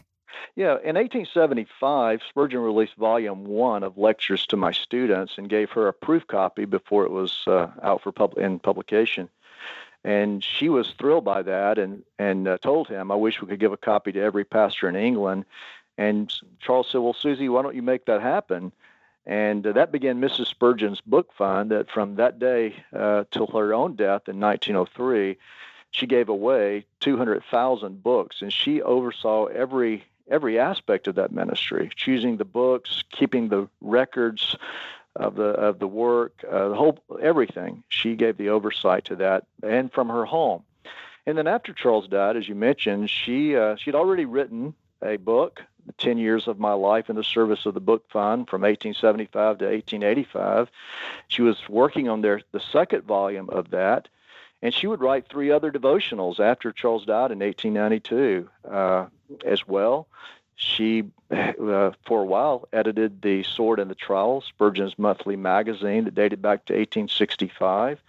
Yeah, 0.55 0.77
in 0.83 0.95
1875, 0.95 2.21
Spurgeon 2.29 2.61
released 2.61 2.95
volume 2.95 3.45
one 3.45 3.83
of 3.83 3.97
lectures 3.97 4.45
to 4.47 4.57
my 4.57 4.71
students 4.71 5.33
and 5.37 5.49
gave 5.49 5.71
her 5.71 5.87
a 5.87 5.93
proof 5.93 6.25
copy 6.27 6.65
before 6.65 7.03
it 7.03 7.11
was 7.11 7.43
uh, 7.47 7.67
out 7.83 8.01
for 8.01 8.11
pub- 8.11 8.37
in 8.37 8.59
publication. 8.59 9.29
And 10.05 10.43
she 10.43 10.69
was 10.69 10.93
thrilled 10.97 11.25
by 11.25 11.41
that 11.41 11.77
and, 11.77 12.03
and 12.19 12.47
uh, 12.47 12.57
told 12.59 12.87
him, 12.87 13.11
I 13.11 13.15
wish 13.15 13.41
we 13.41 13.47
could 13.47 13.59
give 13.59 13.73
a 13.73 13.77
copy 13.77 14.11
to 14.13 14.21
every 14.21 14.45
pastor 14.45 14.87
in 14.87 14.95
England. 14.95 15.45
And 15.97 16.31
Charles 16.59 16.89
said, 16.91 16.99
Well, 16.99 17.13
Susie, 17.13 17.49
why 17.49 17.61
don't 17.61 17.75
you 17.75 17.81
make 17.81 18.05
that 18.05 18.21
happen? 18.21 18.71
And 19.25 19.65
uh, 19.65 19.71
that 19.73 19.91
began 19.91 20.21
Mrs. 20.21 20.47
Spurgeon's 20.47 21.01
book 21.01 21.33
fund 21.33 21.71
that 21.71 21.89
from 21.89 22.15
that 22.15 22.37
day 22.39 22.75
uh, 22.93 23.23
till 23.31 23.47
her 23.47 23.73
own 23.73 23.95
death 23.95 24.27
in 24.27 24.39
1903, 24.39 25.37
she 25.91 26.05
gave 26.05 26.29
away 26.29 26.85
200,000 26.99 28.03
books 28.03 28.41
and 28.41 28.51
she 28.51 28.81
oversaw 28.81 29.45
every 29.45 30.03
every 30.27 30.57
aspect 30.57 31.07
of 31.07 31.15
that 31.15 31.31
ministry, 31.31 31.89
choosing 31.95 32.37
the 32.37 32.45
books, 32.45 33.03
keeping 33.11 33.47
the 33.49 33.67
records 33.81 34.55
of 35.15 35.35
the 35.35 35.49
of 35.49 35.79
the 35.79 35.87
work, 35.87 36.43
uh, 36.49 36.69
the 36.69 36.75
whole 36.75 36.99
everything. 37.21 37.83
She 37.89 38.15
gave 38.15 38.37
the 38.37 38.49
oversight 38.49 39.05
to 39.05 39.15
that 39.17 39.45
and 39.63 39.91
from 39.91 40.09
her 40.09 40.25
home. 40.25 40.63
And 41.25 41.37
then 41.37 41.47
after 41.47 41.73
Charles 41.73 42.07
died, 42.07 42.37
as 42.37 42.47
you 42.47 42.55
mentioned, 42.55 43.09
she 43.09 43.55
uh, 43.55 43.75
she'd 43.77 43.95
already 43.95 44.25
written 44.25 44.75
a 45.01 45.17
book 45.17 45.61
10 45.97 46.17
years 46.17 46.47
of 46.47 46.59
my 46.59 46.73
life 46.73 47.09
in 47.09 47.15
the 47.15 47.23
service 47.23 47.65
of 47.65 47.73
the 47.73 47.79
book 47.79 48.09
fund 48.09 48.49
from 48.49 48.61
1875 48.61 49.59
to 49.59 49.65
1885. 49.65 50.69
She 51.27 51.41
was 51.41 51.57
working 51.69 52.09
on 52.09 52.21
their, 52.21 52.41
the 52.51 52.59
second 52.59 53.03
volume 53.03 53.49
of 53.49 53.71
that, 53.71 54.07
and 54.61 54.73
she 54.73 54.87
would 54.87 55.01
write 55.01 55.29
three 55.29 55.51
other 55.51 55.71
devotionals 55.71 56.39
after 56.39 56.71
Charles 56.71 57.05
died 57.05 57.31
in 57.31 57.39
1892 57.39 58.49
uh, 58.69 59.05
as 59.45 59.67
well. 59.67 60.07
She, 60.55 61.03
uh, 61.31 61.91
for 62.05 62.21
a 62.21 62.25
while, 62.25 62.67
edited 62.71 63.21
The 63.21 63.43
Sword 63.43 63.79
and 63.79 63.91
the 63.91 63.95
Trowel, 63.95 64.41
Spurgeon's 64.41 64.97
monthly 64.97 65.35
magazine 65.35 66.05
that 66.05 66.15
dated 66.15 66.41
back 66.41 66.65
to 66.65 66.73
1865. 66.73 68.01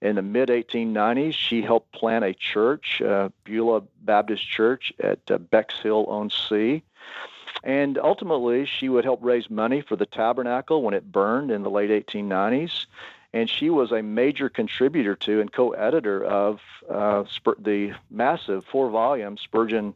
In 0.00 0.14
the 0.14 0.22
mid 0.22 0.48
1890s, 0.48 1.34
she 1.34 1.62
helped 1.62 1.90
plant 1.92 2.24
a 2.24 2.32
church, 2.32 3.02
uh, 3.02 3.30
Beulah 3.44 3.82
Baptist 4.02 4.48
Church 4.48 4.92
at 5.00 5.18
uh, 5.30 5.38
Bexhill 5.38 6.06
on 6.06 6.30
Sea. 6.30 6.82
And 7.64 7.98
ultimately, 7.98 8.66
she 8.66 8.88
would 8.88 9.04
help 9.04 9.20
raise 9.22 9.50
money 9.50 9.80
for 9.80 9.96
the 9.96 10.06
tabernacle 10.06 10.82
when 10.82 10.94
it 10.94 11.10
burned 11.10 11.50
in 11.50 11.62
the 11.62 11.70
late 11.70 11.90
1890s. 11.90 12.86
And 13.34 13.50
she 13.50 13.68
was 13.68 13.92
a 13.92 14.02
major 14.02 14.48
contributor 14.48 15.14
to 15.16 15.40
and 15.40 15.52
co 15.52 15.72
editor 15.72 16.24
of 16.24 16.60
uh, 16.88 17.24
Spur- 17.28 17.56
the 17.58 17.92
massive 18.10 18.64
four 18.64 18.88
volume 18.90 19.36
Spurgeon, 19.36 19.94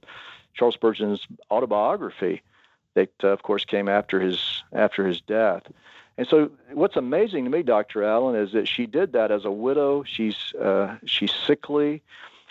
Charles 0.55 0.75
Spurgeon's 0.75 1.27
autobiography 1.51 2.43
that, 2.95 3.11
uh, 3.25 3.29
of 3.29 3.43
course, 3.43 3.65
came 3.65 3.89
after 3.89 4.21
his, 4.21 4.63
after 4.73 5.07
his 5.07 5.23
death. 5.23 5.63
And 6.19 6.29
so, 6.29 6.51
what's 6.73 6.97
amazing 6.97 7.45
to 7.45 7.51
me, 7.51 7.63
Dr. 7.63 8.05
Allen, 8.05 8.37
is 8.37 8.53
that 8.53 8.69
she 8.69 8.85
did 8.85 9.15
that 9.15 9.31
as 9.31 9.47
a 9.47 9.51
widow. 9.51 10.03
She's 10.03 10.53
uh, 10.61 10.97
she's 11.07 11.33
sickly, 11.33 12.03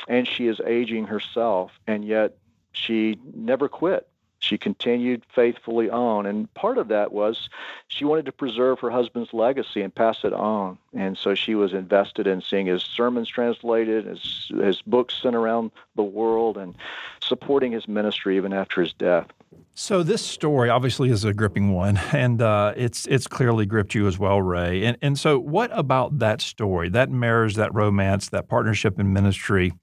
and 0.08 0.28
she 0.28 0.48
is 0.48 0.60
aging 0.66 1.06
herself, 1.06 1.72
and 1.86 2.04
yet 2.04 2.38
she 2.72 3.20
never 3.36 3.70
quit 3.70 4.08
she 4.42 4.58
continued 4.58 5.24
faithfully 5.34 5.90
on. 5.90 6.26
And 6.26 6.52
part 6.56 6.80
of 6.80 6.88
that 6.88 7.14
was 7.14 7.48
she 7.88 8.06
wanted 8.06 8.26
to 8.26 8.32
preserve 8.32 8.80
her 8.80 8.90
husband's 8.90 9.34
legacy 9.34 9.82
and 9.82 9.94
pass 9.94 10.24
it 10.24 10.34
on. 10.34 10.80
And 10.94 11.16
so 11.16 11.36
she 11.36 11.54
was 11.54 11.74
invested 11.74 12.26
in 12.26 12.42
seeing 12.42 12.66
his 12.66 12.82
sermons 12.84 13.30
translated, 13.30 14.06
his, 14.06 14.52
his 14.60 14.82
books 14.82 15.16
sent 15.22 15.36
around 15.36 15.72
the 15.96 16.04
world, 16.04 16.58
and 16.58 16.76
supporting 17.24 17.72
his 17.72 17.88
ministry 17.88 18.36
even 18.36 18.52
after 18.52 18.82
his 18.82 18.94
death. 18.94 19.28
So 19.76 20.02
this 20.02 20.26
story 20.26 20.70
obviously 20.70 21.12
is 21.12 21.24
a 21.24 21.34
gripping 21.34 21.72
one, 21.72 21.98
and 22.12 22.42
uh, 22.42 22.74
it's 22.76 23.06
it's 23.06 23.28
clearly 23.28 23.66
gripped 23.66 23.94
you 23.94 24.08
as 24.08 24.18
well, 24.18 24.42
Ray. 24.42 24.84
And 24.84 24.98
and 25.02 25.20
so, 25.20 25.40
what 25.40 25.70
about 25.74 26.20
that 26.20 26.42
story, 26.42 26.90
that 26.90 27.10
marriage, 27.10 27.56
that 27.56 27.74
romance, 27.74 28.30
that 28.30 28.50
partnership 28.50 29.00
in 29.00 29.14
ministry? 29.14 29.74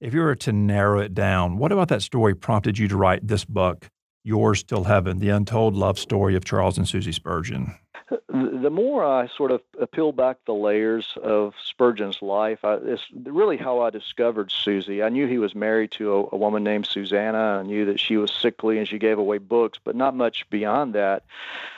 If 0.00 0.14
you 0.14 0.20
were 0.20 0.34
to 0.36 0.52
narrow 0.52 1.00
it 1.00 1.14
down, 1.14 1.58
what 1.58 1.72
about 1.72 1.88
that 1.88 2.02
story 2.02 2.34
prompted 2.34 2.78
you 2.78 2.88
to 2.88 2.96
write 2.96 3.26
this 3.26 3.44
book 3.44 3.88
Yours 4.26 4.64
Till 4.64 4.82
Heaven, 4.82 5.20
the 5.20 5.28
untold 5.28 5.76
love 5.76 6.00
story 6.00 6.34
of 6.34 6.44
Charles 6.44 6.76
and 6.76 6.88
Susie 6.88 7.12
Spurgeon? 7.12 7.76
The 8.28 8.70
more 8.70 9.04
I 9.04 9.28
sort 9.28 9.52
of 9.52 9.62
peel 9.92 10.10
back 10.10 10.38
the 10.46 10.52
layers 10.52 11.16
of 11.22 11.54
Spurgeon's 11.64 12.20
life, 12.20 12.64
I, 12.64 12.74
it's 12.74 13.04
really 13.24 13.56
how 13.56 13.82
I 13.82 13.90
discovered 13.90 14.50
Susie. 14.50 15.00
I 15.00 15.10
knew 15.10 15.28
he 15.28 15.38
was 15.38 15.54
married 15.54 15.92
to 15.92 16.12
a, 16.12 16.34
a 16.34 16.36
woman 16.36 16.64
named 16.64 16.86
Susanna. 16.86 17.60
I 17.60 17.62
knew 17.62 17.84
that 17.84 18.00
she 18.00 18.16
was 18.16 18.32
sickly 18.32 18.78
and 18.78 18.88
she 18.88 18.98
gave 18.98 19.18
away 19.18 19.38
books, 19.38 19.78
but 19.82 19.94
not 19.94 20.16
much 20.16 20.50
beyond 20.50 20.96
that. 20.96 21.24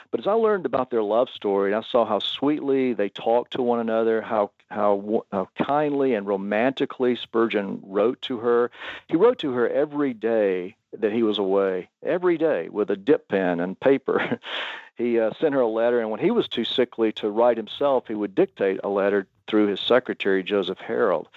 But 0.09 0.21
as 0.21 0.27
I 0.27 0.33
learned 0.33 0.65
about 0.65 0.89
their 0.89 1.03
love 1.03 1.29
story, 1.29 1.75
I 1.75 1.81
saw 1.81 2.03
how 2.03 2.17
sweetly 2.17 2.93
they 2.93 3.09
talked 3.09 3.53
to 3.53 3.61
one 3.61 3.79
another, 3.79 4.21
how 4.21 4.49
how, 4.69 5.25
how 5.31 5.49
kindly 5.57 6.13
and 6.13 6.27
romantically 6.27 7.15
Spurgeon 7.15 7.81
wrote 7.83 8.21
to 8.23 8.37
her. 8.39 8.71
He 9.07 9.15
wrote 9.15 9.39
to 9.39 9.51
her 9.53 9.67
every 9.67 10.13
day 10.13 10.75
that 10.97 11.11
he 11.11 11.23
was 11.23 11.37
away, 11.37 11.89
every 12.03 12.37
day 12.37 12.69
with 12.69 12.89
a 12.89 12.95
dip 12.95 13.27
pen 13.27 13.59
and 13.59 13.79
paper. 13.79 14.39
he 14.95 15.19
uh, 15.19 15.31
sent 15.39 15.53
her 15.53 15.61
a 15.61 15.67
letter, 15.67 15.99
and 15.99 16.09
when 16.09 16.19
he 16.19 16.31
was 16.31 16.47
too 16.47 16.65
sickly 16.65 17.11
to 17.13 17.29
write 17.29 17.57
himself, 17.57 18.07
he 18.07 18.15
would 18.15 18.35
dictate 18.35 18.79
a 18.83 18.89
letter 18.89 19.27
through 19.47 19.67
his 19.67 19.79
secretary, 19.79 20.43
Joseph 20.43 20.79
Harrald. 20.79 21.27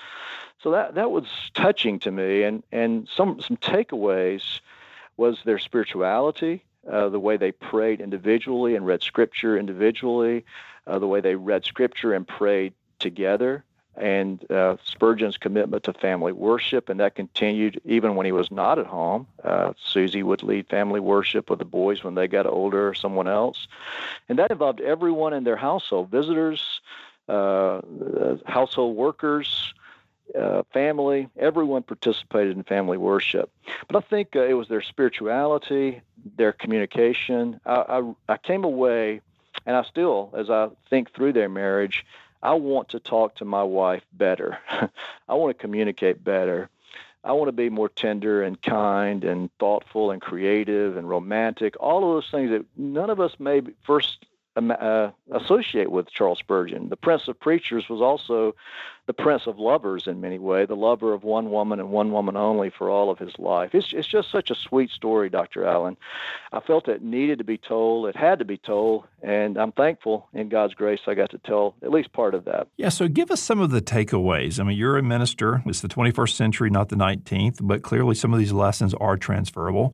So 0.62 0.70
that 0.70 0.94
that 0.94 1.10
was 1.10 1.26
touching 1.54 1.98
to 2.00 2.10
me, 2.10 2.44
and 2.44 2.62
and 2.70 3.08
some 3.08 3.40
some 3.40 3.56
takeaways 3.56 4.60
was 5.16 5.38
their 5.44 5.58
spirituality, 5.58 6.64
uh, 6.90 7.08
the 7.08 7.18
way 7.18 7.36
they 7.36 7.52
prayed 7.52 8.00
individually 8.00 8.76
and 8.76 8.86
read 8.86 9.02
scripture 9.02 9.58
individually, 9.58 10.44
uh, 10.86 10.98
the 10.98 11.06
way 11.06 11.20
they 11.20 11.34
read 11.34 11.64
scripture 11.64 12.14
and 12.14 12.26
prayed 12.26 12.72
together, 13.02 13.64
and 13.96 14.50
uh, 14.50 14.76
Spurgeon's 14.84 15.36
commitment 15.36 15.82
to 15.84 15.92
family 15.92 16.32
worship, 16.32 16.88
and 16.88 16.98
that 17.00 17.14
continued 17.14 17.78
even 17.84 18.16
when 18.16 18.24
he 18.24 18.32
was 18.32 18.50
not 18.50 18.78
at 18.78 18.86
home. 18.86 19.26
Uh, 19.44 19.74
Susie 19.76 20.22
would 20.22 20.42
lead 20.42 20.66
family 20.68 21.00
worship 21.00 21.50
with 21.50 21.58
the 21.58 21.66
boys 21.66 22.02
when 22.02 22.14
they 22.14 22.26
got 22.26 22.46
older, 22.46 22.88
or 22.88 22.94
someone 22.94 23.28
else, 23.28 23.68
and 24.28 24.38
that 24.38 24.50
involved 24.50 24.80
everyone 24.80 25.34
in 25.34 25.44
their 25.44 25.56
household: 25.56 26.10
visitors, 26.10 26.80
uh, 27.28 27.80
household 28.46 28.96
workers. 28.96 29.74
Uh, 30.38 30.62
family, 30.72 31.28
everyone 31.36 31.82
participated 31.82 32.56
in 32.56 32.62
family 32.62 32.96
worship. 32.96 33.50
But 33.86 33.96
I 33.96 34.00
think 34.08 34.34
uh, 34.34 34.40
it 34.40 34.54
was 34.54 34.66
their 34.68 34.80
spirituality, 34.80 36.00
their 36.38 36.52
communication. 36.52 37.60
I, 37.66 37.74
I, 37.74 38.14
I 38.34 38.36
came 38.38 38.64
away, 38.64 39.20
and 39.66 39.76
I 39.76 39.82
still, 39.82 40.32
as 40.34 40.48
I 40.48 40.70
think 40.88 41.12
through 41.12 41.34
their 41.34 41.50
marriage, 41.50 42.06
I 42.42 42.54
want 42.54 42.90
to 42.90 43.00
talk 43.00 43.36
to 43.36 43.44
my 43.44 43.62
wife 43.62 44.02
better. 44.12 44.58
I 45.28 45.34
want 45.34 45.56
to 45.56 45.60
communicate 45.60 46.24
better. 46.24 46.68
I 47.24 47.32
want 47.32 47.48
to 47.48 47.52
be 47.52 47.70
more 47.70 47.88
tender 47.88 48.42
and 48.42 48.60
kind 48.60 49.22
and 49.22 49.48
thoughtful 49.58 50.10
and 50.10 50.20
creative 50.20 50.96
and 50.96 51.08
romantic. 51.08 51.76
All 51.78 51.98
of 51.98 52.16
those 52.16 52.30
things 52.30 52.50
that 52.50 52.66
none 52.76 53.10
of 53.10 53.20
us 53.20 53.36
may 53.38 53.62
first 53.84 54.26
uh, 54.56 55.10
associate 55.32 55.90
with 55.90 56.10
Charles 56.10 56.38
Spurgeon. 56.38 56.88
The 56.88 56.96
Prince 56.96 57.28
of 57.28 57.40
Preachers 57.40 57.88
was 57.88 58.00
also 58.00 58.54
the 59.06 59.12
Prince 59.12 59.46
of 59.46 59.58
Lovers 59.58 60.06
in 60.06 60.20
many 60.20 60.38
ways, 60.38 60.68
the 60.68 60.76
lover 60.76 61.12
of 61.12 61.24
one 61.24 61.50
woman 61.50 61.80
and 61.80 61.90
one 61.90 62.12
woman 62.12 62.36
only 62.36 62.70
for 62.70 62.88
all 62.88 63.10
of 63.10 63.18
his 63.18 63.32
life. 63.38 63.74
It's, 63.74 63.92
it's 63.92 64.06
just 64.06 64.30
such 64.30 64.50
a 64.50 64.54
sweet 64.54 64.90
story, 64.90 65.28
Dr. 65.28 65.66
Allen. 65.66 65.96
I 66.52 66.60
felt 66.60 66.86
it 66.88 67.02
needed 67.02 67.38
to 67.38 67.44
be 67.44 67.58
told, 67.58 68.06
it 68.06 68.16
had 68.16 68.38
to 68.38 68.44
be 68.44 68.58
told, 68.58 69.04
and 69.22 69.56
I'm 69.56 69.72
thankful 69.72 70.28
in 70.32 70.48
God's 70.48 70.74
grace 70.74 71.00
I 71.06 71.14
got 71.14 71.30
to 71.30 71.38
tell 71.38 71.74
at 71.82 71.90
least 71.90 72.12
part 72.12 72.34
of 72.34 72.44
that. 72.44 72.68
Yeah, 72.76 72.90
so 72.90 73.08
give 73.08 73.30
us 73.30 73.40
some 73.40 73.60
of 73.60 73.70
the 73.70 73.80
takeaways. 73.80 74.60
I 74.60 74.64
mean, 74.64 74.76
you're 74.76 74.98
a 74.98 75.02
minister, 75.02 75.62
it's 75.66 75.80
the 75.80 75.88
21st 75.88 76.32
century, 76.34 76.70
not 76.70 76.88
the 76.88 76.96
19th, 76.96 77.58
but 77.62 77.82
clearly 77.82 78.14
some 78.14 78.32
of 78.32 78.38
these 78.38 78.52
lessons 78.52 78.94
are 78.94 79.16
transferable. 79.16 79.92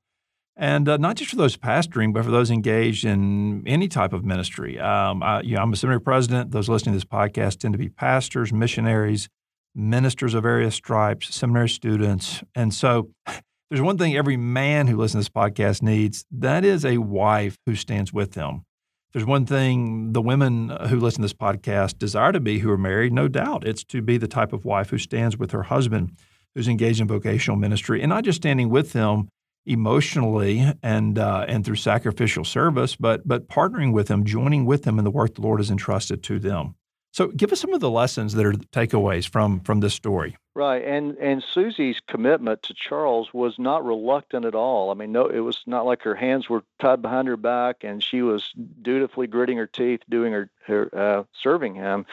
And 0.60 0.88
uh, 0.88 0.96
not 0.96 1.14
just 1.14 1.30
for 1.30 1.36
those 1.36 1.56
pastoring, 1.56 2.12
but 2.12 2.24
for 2.24 2.32
those 2.32 2.50
engaged 2.50 3.04
in 3.04 3.62
any 3.64 3.86
type 3.86 4.12
of 4.12 4.24
ministry. 4.24 4.78
Um, 4.80 5.22
I, 5.22 5.40
you 5.42 5.54
know, 5.54 5.62
I'm 5.62 5.72
a 5.72 5.76
seminary 5.76 6.00
president. 6.00 6.50
Those 6.50 6.68
listening 6.68 6.94
to 6.94 6.96
this 6.96 7.04
podcast 7.04 7.60
tend 7.60 7.74
to 7.74 7.78
be 7.78 7.88
pastors, 7.88 8.52
missionaries, 8.52 9.28
ministers 9.76 10.34
of 10.34 10.42
various 10.42 10.74
stripes, 10.74 11.32
seminary 11.32 11.68
students. 11.68 12.42
And 12.56 12.74
so 12.74 13.10
there's 13.70 13.80
one 13.80 13.98
thing 13.98 14.16
every 14.16 14.36
man 14.36 14.88
who 14.88 14.96
listens 14.96 15.26
to 15.26 15.30
this 15.30 15.42
podcast 15.42 15.80
needs 15.80 16.24
that 16.32 16.64
is 16.64 16.84
a 16.84 16.98
wife 16.98 17.56
who 17.64 17.76
stands 17.76 18.12
with 18.12 18.32
them. 18.32 18.64
There's 19.12 19.24
one 19.24 19.46
thing 19.46 20.12
the 20.12 20.20
women 20.20 20.70
who 20.88 20.98
listen 20.98 21.22
to 21.22 21.26
this 21.26 21.32
podcast 21.32 21.98
desire 21.98 22.32
to 22.32 22.40
be 22.40 22.58
who 22.58 22.70
are 22.70 22.76
married, 22.76 23.12
no 23.12 23.28
doubt. 23.28 23.66
It's 23.66 23.84
to 23.84 24.02
be 24.02 24.18
the 24.18 24.28
type 24.28 24.52
of 24.52 24.64
wife 24.64 24.90
who 24.90 24.98
stands 24.98 25.38
with 25.38 25.52
her 25.52 25.62
husband, 25.62 26.18
who's 26.56 26.68
engaged 26.68 27.00
in 27.00 27.06
vocational 27.06 27.56
ministry, 27.56 28.02
and 28.02 28.10
not 28.10 28.24
just 28.24 28.36
standing 28.36 28.70
with 28.70 28.92
them 28.92 29.28
emotionally 29.68 30.72
and 30.82 31.18
uh, 31.18 31.44
and 31.48 31.64
through 31.64 31.76
sacrificial 31.76 32.44
service, 32.44 32.96
but 32.96 33.26
but 33.26 33.48
partnering 33.48 33.92
with 33.92 34.08
them, 34.08 34.24
joining 34.24 34.64
with 34.64 34.82
them 34.84 34.98
in 34.98 35.04
the 35.04 35.10
work 35.10 35.34
the 35.34 35.42
Lord 35.42 35.60
has 35.60 35.70
entrusted 35.70 36.22
to 36.24 36.38
them. 36.38 36.74
So, 37.12 37.28
give 37.28 37.52
us 37.52 37.60
some 37.60 37.72
of 37.72 37.80
the 37.80 37.90
lessons 37.90 38.34
that 38.34 38.44
are 38.44 38.52
takeaways 38.52 39.28
from 39.28 39.60
from 39.60 39.80
this 39.80 39.94
story. 39.94 40.36
Right, 40.54 40.84
and 40.84 41.16
and 41.18 41.42
Susie's 41.42 42.00
commitment 42.06 42.62
to 42.64 42.74
Charles 42.74 43.32
was 43.32 43.58
not 43.58 43.84
reluctant 43.84 44.44
at 44.44 44.54
all. 44.54 44.90
I 44.90 44.94
mean, 44.94 45.12
no, 45.12 45.26
it 45.26 45.40
was 45.40 45.62
not 45.66 45.86
like 45.86 46.02
her 46.02 46.14
hands 46.14 46.48
were 46.48 46.64
tied 46.80 47.02
behind 47.02 47.28
her 47.28 47.36
back 47.36 47.84
and 47.84 48.02
she 48.02 48.22
was 48.22 48.52
dutifully 48.82 49.26
gritting 49.26 49.56
her 49.56 49.66
teeth, 49.66 50.00
doing 50.08 50.32
her 50.32 50.50
her 50.66 50.90
uh, 50.92 51.24
serving 51.32 51.74
him, 51.74 52.06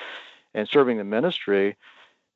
and 0.53 0.67
serving 0.67 0.97
the 0.97 1.03
ministry 1.03 1.75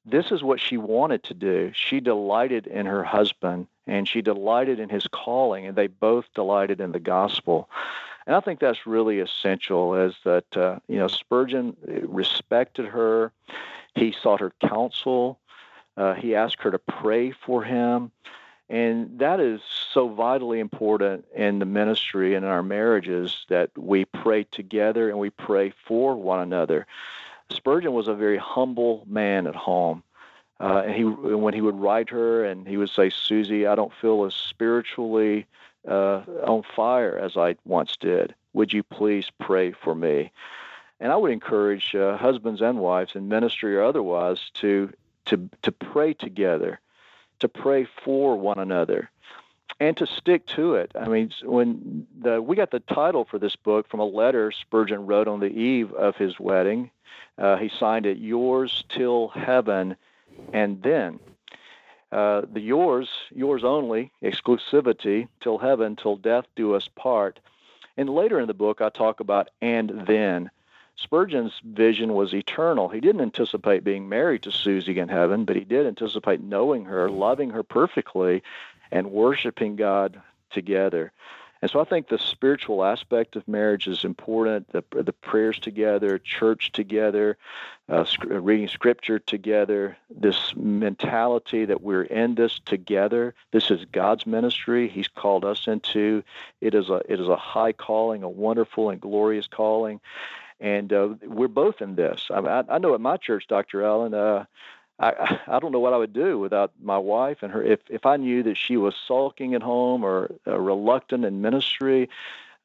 this 0.05 0.31
is 0.31 0.43
what 0.43 0.59
she 0.59 0.77
wanted 0.77 1.23
to 1.23 1.33
do. 1.33 1.71
She 1.73 1.99
delighted 1.99 2.67
in 2.67 2.85
her 2.85 3.03
husband 3.03 3.67
and 3.85 4.07
she 4.07 4.21
delighted 4.21 4.79
in 4.79 4.89
his 4.89 5.07
calling, 5.07 5.65
and 5.65 5.75
they 5.75 5.87
both 5.87 6.25
delighted 6.35 6.79
in 6.79 6.91
the 6.91 6.99
gospel. 6.99 7.69
And 8.27 8.35
I 8.35 8.39
think 8.39 8.59
that's 8.59 8.85
really 8.85 9.19
essential 9.19 9.95
is 9.95 10.13
that, 10.23 10.45
uh, 10.55 10.77
you 10.87 10.97
know, 10.97 11.07
Spurgeon 11.07 11.75
respected 12.03 12.85
her. 12.85 13.31
He 13.95 14.11
sought 14.11 14.41
her 14.41 14.53
counsel. 14.61 15.39
Uh, 15.97 16.13
he 16.13 16.35
asked 16.35 16.61
her 16.61 16.69
to 16.69 16.77
pray 16.77 17.31
for 17.31 17.63
him. 17.63 18.11
And 18.69 19.17
that 19.17 19.39
is 19.39 19.61
so 19.91 20.07
vitally 20.07 20.59
important 20.59 21.25
in 21.35 21.57
the 21.57 21.65
ministry 21.65 22.35
and 22.35 22.45
in 22.45 22.51
our 22.51 22.61
marriages 22.61 23.45
that 23.49 23.71
we 23.75 24.05
pray 24.05 24.43
together 24.43 25.09
and 25.09 25.17
we 25.17 25.31
pray 25.31 25.73
for 25.87 26.15
one 26.15 26.41
another. 26.41 26.85
Spurgeon 27.51 27.93
was 27.93 28.07
a 28.07 28.13
very 28.13 28.37
humble 28.37 29.03
man 29.07 29.47
at 29.47 29.55
home. 29.55 30.03
Uh, 30.59 30.83
and 30.85 30.93
he, 30.93 31.03
when 31.05 31.53
he 31.53 31.61
would 31.61 31.79
write 31.79 32.09
her, 32.09 32.43
and 32.43 32.67
he 32.67 32.75
would 32.75 32.89
say, 32.89 33.09
"Susie, 33.09 33.65
I 33.65 33.75
don't 33.75 33.93
feel 33.93 34.25
as 34.25 34.33
spiritually 34.33 35.45
uh, 35.87 36.21
on 36.43 36.63
fire 36.63 37.17
as 37.17 37.37
I 37.37 37.55
once 37.63 37.95
did. 37.95 38.35
Would 38.53 38.73
you 38.73 38.83
please 38.83 39.31
pray 39.39 39.71
for 39.71 39.95
me?" 39.95 40.31
And 40.99 41.13
I 41.13 41.15
would 41.15 41.31
encourage 41.31 41.95
uh, 41.95 42.17
husbands 42.17 42.61
and 42.61 42.79
wives 42.79 43.15
in 43.15 43.29
ministry 43.29 43.77
or 43.77 43.83
otherwise 43.83 44.51
to 44.55 44.91
to 45.25 45.49
to 45.61 45.71
pray 45.71 46.13
together, 46.13 46.81
to 47.39 47.47
pray 47.47 47.85
for 47.85 48.35
one 48.35 48.59
another, 48.59 49.09
and 49.79 49.95
to 49.98 50.07
stick 50.07 50.45
to 50.48 50.75
it. 50.75 50.91
I 51.00 51.07
mean, 51.07 51.31
when 51.43 52.07
the 52.19 52.41
we 52.41 52.55
got 52.55 52.71
the 52.71 52.81
title 52.81 53.25
for 53.25 53.39
this 53.39 53.55
book 53.55 53.88
from 53.89 53.99
a 53.99 54.06
letter 54.06 54.51
Spurgeon 54.51 55.06
wrote 55.06 55.27
on 55.27 55.39
the 55.39 55.47
eve 55.47 55.93
of 55.93 56.15
his 56.15 56.39
wedding. 56.39 56.91
Uh, 57.38 57.56
he 57.58 57.69
signed 57.69 58.06
it 58.06 58.17
"Yours 58.17 58.84
till 58.89 59.30
heaven." 59.30 59.95
and 60.53 60.82
then. 60.82 61.19
Uh, 62.12 62.41
the 62.51 62.62
yours, 62.62 63.10
yours 63.34 63.63
only, 63.63 64.12
exclusivity, 64.23 65.27
till 65.41 65.60
heaven, 65.60 65.95
till 65.95 66.15
death 66.15 66.45
do 66.56 66.73
us 66.73 66.88
part. 66.95 67.39
And 67.97 68.10
later 68.10 68.39
in 68.39 68.47
the 68.47 68.53
book, 68.53 68.82
I 68.82 68.89
talk 68.89 69.19
about 69.19 69.49
and 69.62 70.08
then. 70.08 70.49
Spurgeon's 70.95 71.53
vision 71.63 72.13
was 72.13 72.34
eternal. 72.34 72.89
He 72.89 72.99
didn't 72.99 73.21
anticipate 73.21 73.84
being 73.84 74.10
married 74.10 74.43
to 74.43 74.51
Susie 74.51 74.99
in 74.99 75.08
heaven, 75.08 75.45
but 75.45 75.56
he 75.56 75.63
did 75.63 75.86
anticipate 75.86 76.41
knowing 76.41 76.86
her, 76.86 77.10
loving 77.10 77.51
her 77.51 77.63
perfectly, 77.63 78.43
and 78.91 79.12
worshiping 79.12 79.75
God 79.75 80.21
together. 80.49 81.12
And 81.62 81.69
so 81.69 81.82
I 81.82 81.84
think 81.84 82.08
the 82.08 82.17
spiritual 82.17 82.86
aspect 82.86 83.36
of 83.36 83.45
marriage 83.47 83.88
is 83.88 84.06
important. 84.06 84.71
The, 84.71 84.84
the 84.91 85.12
prayers 85.12 85.60
together, 85.60 86.17
church 86.17 86.71
together, 86.71 87.38
uh, 87.89 88.06
sc- 88.06 88.23
reading 88.23 88.69
scripture 88.69 89.19
together, 89.19 89.97
this 90.10 90.54
mentality 90.56 91.65
that 91.65 91.82
we're 91.82 92.04
in 92.04 92.36
this 92.36 92.62
together. 92.65 93.34
This 93.52 93.71
is 93.71 93.84
God's 93.91 94.25
ministry. 94.25 94.88
He's 94.88 95.10
called 95.10 95.43
us 95.43 95.67
into. 95.67 96.23
It 96.62 96.73
is 96.73 96.89
a 96.89 97.02
it 97.10 97.19
is 97.19 97.28
a 97.28 97.36
high 97.36 97.73
calling, 97.73 98.23
a 98.23 98.30
wonderful 98.30 98.89
and 98.89 99.02
glorious 99.02 99.47
calling, 99.47 99.99
and 100.62 100.93
uh, 100.93 101.10
we're 101.23 101.49
both 101.49 101.82
in 101.82 101.95
this. 101.95 102.28
I, 102.30 102.39
I, 102.39 102.63
I 102.69 102.78
know 102.78 102.93
at 102.93 103.02
my 103.02 103.17
church, 103.17 103.47
Dr. 103.47 103.84
Allen. 103.84 104.13
Uh, 104.13 104.45
I, 104.99 105.39
I 105.47 105.59
don't 105.59 105.71
know 105.71 105.79
what 105.79 105.93
I 105.93 105.97
would 105.97 106.13
do 106.13 106.38
without 106.39 106.71
my 106.81 106.97
wife 106.97 107.38
and 107.41 107.51
her. 107.51 107.63
If 107.63 107.79
if 107.89 108.05
I 108.05 108.17
knew 108.17 108.43
that 108.43 108.57
she 108.57 108.77
was 108.77 108.95
sulking 109.07 109.55
at 109.55 109.62
home 109.62 110.03
or 110.03 110.31
uh, 110.45 110.59
reluctant 110.59 111.25
in 111.25 111.41
ministry, 111.41 112.09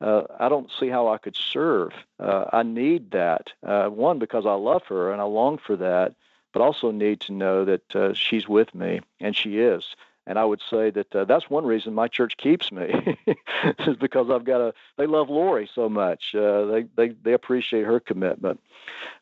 uh, 0.01 0.23
I 0.39 0.49
don't 0.49 0.71
see 0.79 0.89
how 0.89 1.09
I 1.09 1.19
could 1.19 1.37
serve. 1.37 1.93
Uh, 2.19 2.47
I 2.53 2.63
need 2.63 3.13
that 3.13 3.53
uh, 3.63 3.89
one 3.89 4.19
because 4.19 4.47
I 4.47 4.55
love 4.55 4.83
her 4.89 5.13
and 5.13 5.21
I 5.21 5.25
long 5.25 5.59
for 5.59 5.77
that, 5.77 6.15
but 6.53 6.63
also 6.63 6.91
need 6.91 7.21
to 7.21 7.33
know 7.33 7.65
that 7.65 7.97
uh, 7.97 8.13
she's 8.15 8.49
with 8.49 8.75
me 8.75 9.01
and 9.21 9.37
she 9.37 9.59
is. 9.59 9.85
And 10.27 10.39
I 10.39 10.45
would 10.45 10.63
say 10.71 10.91
that 10.91 11.15
uh, 11.15 11.25
that's 11.25 11.51
one 11.51 11.67
reason 11.67 11.93
my 11.93 12.09
church 12.09 12.37
keeps 12.39 12.73
me 12.73 13.17
is 13.81 13.97
because 13.97 14.31
I've 14.31 14.45
got 14.45 14.61
a. 14.61 14.75
They 14.97 15.07
love 15.07 15.29
Lori 15.29 15.69
so 15.75 15.89
much. 15.89 16.35
Uh, 16.35 16.65
they 16.65 16.87
they 16.97 17.09
they 17.23 17.33
appreciate 17.35 17.85
her 17.85 18.01
commitment. 18.01 18.61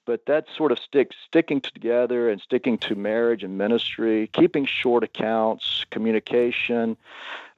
But 0.07 0.27
that 0.27 0.47
sort 0.57 0.71
of 0.71 0.79
stick 0.79 1.11
sticking 1.27 1.61
together 1.61 2.31
and 2.31 2.41
sticking 2.41 2.79
to 2.79 2.95
marriage 2.95 3.43
and 3.43 3.59
ministry, 3.59 4.31
keeping 4.33 4.65
short 4.65 5.03
accounts, 5.03 5.85
communication, 5.91 6.97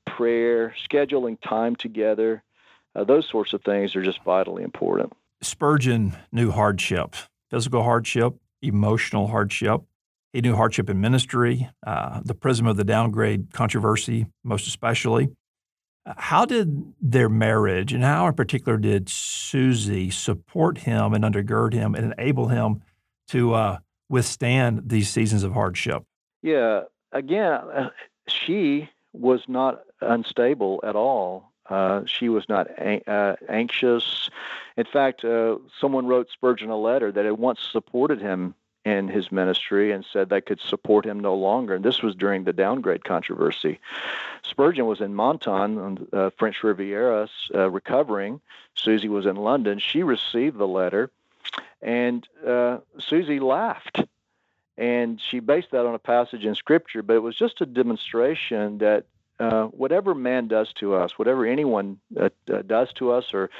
prayer, 0.06 0.74
scheduling 0.88 1.38
time 1.40 1.76
together. 1.76 2.42
Uh, 2.94 3.04
those 3.04 3.28
sorts 3.28 3.52
of 3.52 3.62
things 3.62 3.94
are 3.96 4.02
just 4.02 4.22
vitally 4.22 4.62
important. 4.62 5.12
Spurgeon 5.42 6.16
knew 6.32 6.50
hardship, 6.50 7.14
physical 7.50 7.82
hardship, 7.82 8.34
emotional 8.62 9.26
hardship, 9.26 9.82
he 10.34 10.40
knew 10.40 10.56
hardship 10.56 10.90
in 10.90 11.00
ministry, 11.00 11.70
uh, 11.86 12.20
the 12.24 12.34
prism 12.34 12.66
of 12.66 12.76
the 12.76 12.82
downgrade 12.82 13.52
controversy, 13.52 14.26
most 14.42 14.66
especially. 14.66 15.28
How 16.04 16.44
did 16.44 16.92
their 17.00 17.28
marriage, 17.28 17.92
and 17.92 18.02
how 18.02 18.26
in 18.26 18.34
particular 18.34 18.76
did 18.76 19.08
Susie 19.08 20.10
support 20.10 20.78
him 20.78 21.14
and 21.14 21.24
undergird 21.24 21.72
him 21.72 21.94
and 21.94 22.12
enable 22.12 22.48
him 22.48 22.82
to 23.28 23.54
uh, 23.54 23.78
withstand 24.08 24.82
these 24.86 25.08
seasons 25.08 25.44
of 25.44 25.52
hardship? 25.52 26.02
Yeah, 26.42 26.82
again, 27.12 27.52
uh, 27.52 27.90
she 28.26 28.90
was 29.12 29.40
not 29.46 29.84
unstable 30.00 30.80
at 30.84 30.96
all. 30.96 31.52
Uh, 31.70 32.02
she 32.06 32.28
was 32.28 32.44
not 32.48 32.66
uh, 33.06 33.36
anxious. 33.48 34.28
In 34.76 34.84
fact, 34.84 35.24
uh, 35.24 35.58
someone 35.80 36.06
wrote 36.06 36.28
Spurgeon 36.30 36.70
a 36.70 36.76
letter 36.76 37.12
that 37.12 37.24
had 37.24 37.38
once 37.38 37.60
supported 37.70 38.20
him 38.20 38.56
in 38.84 39.08
his 39.08 39.32
ministry 39.32 39.92
and 39.92 40.04
said 40.04 40.28
they 40.28 40.40
could 40.40 40.60
support 40.60 41.06
him 41.06 41.18
no 41.18 41.34
longer. 41.34 41.74
And 41.74 41.84
this 41.84 42.02
was 42.02 42.14
during 42.14 42.44
the 42.44 42.52
downgrade 42.52 43.04
controversy. 43.04 43.80
Spurgeon 44.42 44.86
was 44.86 45.00
in 45.00 45.16
Menton 45.16 45.78
on 45.78 46.08
uh, 46.12 46.30
French 46.36 46.62
Riviera 46.62 47.28
uh, 47.54 47.70
recovering. 47.70 48.40
Susie 48.74 49.08
was 49.08 49.26
in 49.26 49.36
London. 49.36 49.78
She 49.78 50.02
received 50.02 50.58
the 50.58 50.68
letter, 50.68 51.10
and 51.80 52.28
uh, 52.46 52.78
Susie 52.98 53.40
laughed. 53.40 54.02
And 54.76 55.20
she 55.20 55.38
based 55.38 55.70
that 55.70 55.86
on 55.86 55.94
a 55.94 56.00
passage 56.00 56.44
in 56.44 56.54
Scripture, 56.54 57.02
but 57.02 57.14
it 57.14 57.22
was 57.22 57.36
just 57.36 57.60
a 57.60 57.66
demonstration 57.66 58.78
that 58.78 59.04
uh, 59.38 59.64
whatever 59.66 60.14
man 60.14 60.48
does 60.48 60.72
to 60.74 60.94
us, 60.94 61.18
whatever 61.18 61.46
anyone 61.46 61.98
uh, 62.20 62.28
does 62.66 62.92
to 62.94 63.12
us, 63.12 63.32
or 63.32 63.50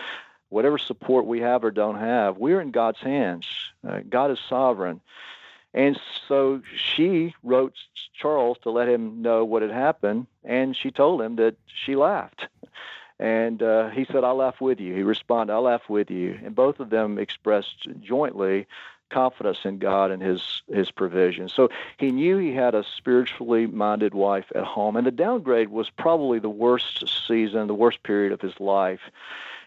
whatever 0.54 0.78
support 0.78 1.26
we 1.26 1.40
have 1.40 1.64
or 1.64 1.72
don't 1.72 1.98
have, 1.98 2.38
we're 2.38 2.60
in 2.60 2.70
God's 2.70 3.00
hands. 3.00 3.44
Uh, 3.86 3.98
God 4.08 4.30
is 4.30 4.38
sovereign. 4.48 5.00
And 5.74 5.98
so 6.28 6.62
she 6.76 7.34
wrote 7.42 7.74
Charles 8.14 8.58
to 8.62 8.70
let 8.70 8.88
him 8.88 9.20
know 9.20 9.44
what 9.44 9.62
had 9.62 9.72
happened, 9.72 10.28
and 10.44 10.76
she 10.76 10.92
told 10.92 11.20
him 11.20 11.34
that 11.36 11.56
she 11.66 11.96
laughed. 11.96 12.46
And 13.18 13.60
uh, 13.64 13.90
he 13.90 14.04
said, 14.04 14.22
I'll 14.22 14.36
laugh 14.36 14.60
with 14.60 14.80
you. 14.80 14.94
He 14.94 15.02
responded, 15.02 15.52
I'll 15.52 15.62
laugh 15.62 15.88
with 15.88 16.08
you. 16.08 16.38
And 16.44 16.54
both 16.54 16.78
of 16.78 16.88
them 16.88 17.18
expressed 17.18 17.88
jointly 18.00 18.66
confidence 19.10 19.58
in 19.64 19.78
God 19.78 20.10
and 20.10 20.22
his 20.22 20.62
his 20.72 20.90
provision. 20.90 21.48
So 21.48 21.68
he 21.98 22.10
knew 22.10 22.38
he 22.38 22.52
had 22.52 22.74
a 22.74 22.84
spiritually 22.96 23.66
minded 23.66 24.14
wife 24.14 24.46
at 24.54 24.64
home, 24.64 24.96
and 24.96 25.06
the 25.06 25.10
downgrade 25.10 25.68
was 25.68 25.90
probably 25.90 26.38
the 26.38 26.48
worst 26.48 27.04
season, 27.26 27.66
the 27.66 27.74
worst 27.74 28.02
period 28.02 28.32
of 28.32 28.40
his 28.40 28.58
life. 28.58 29.00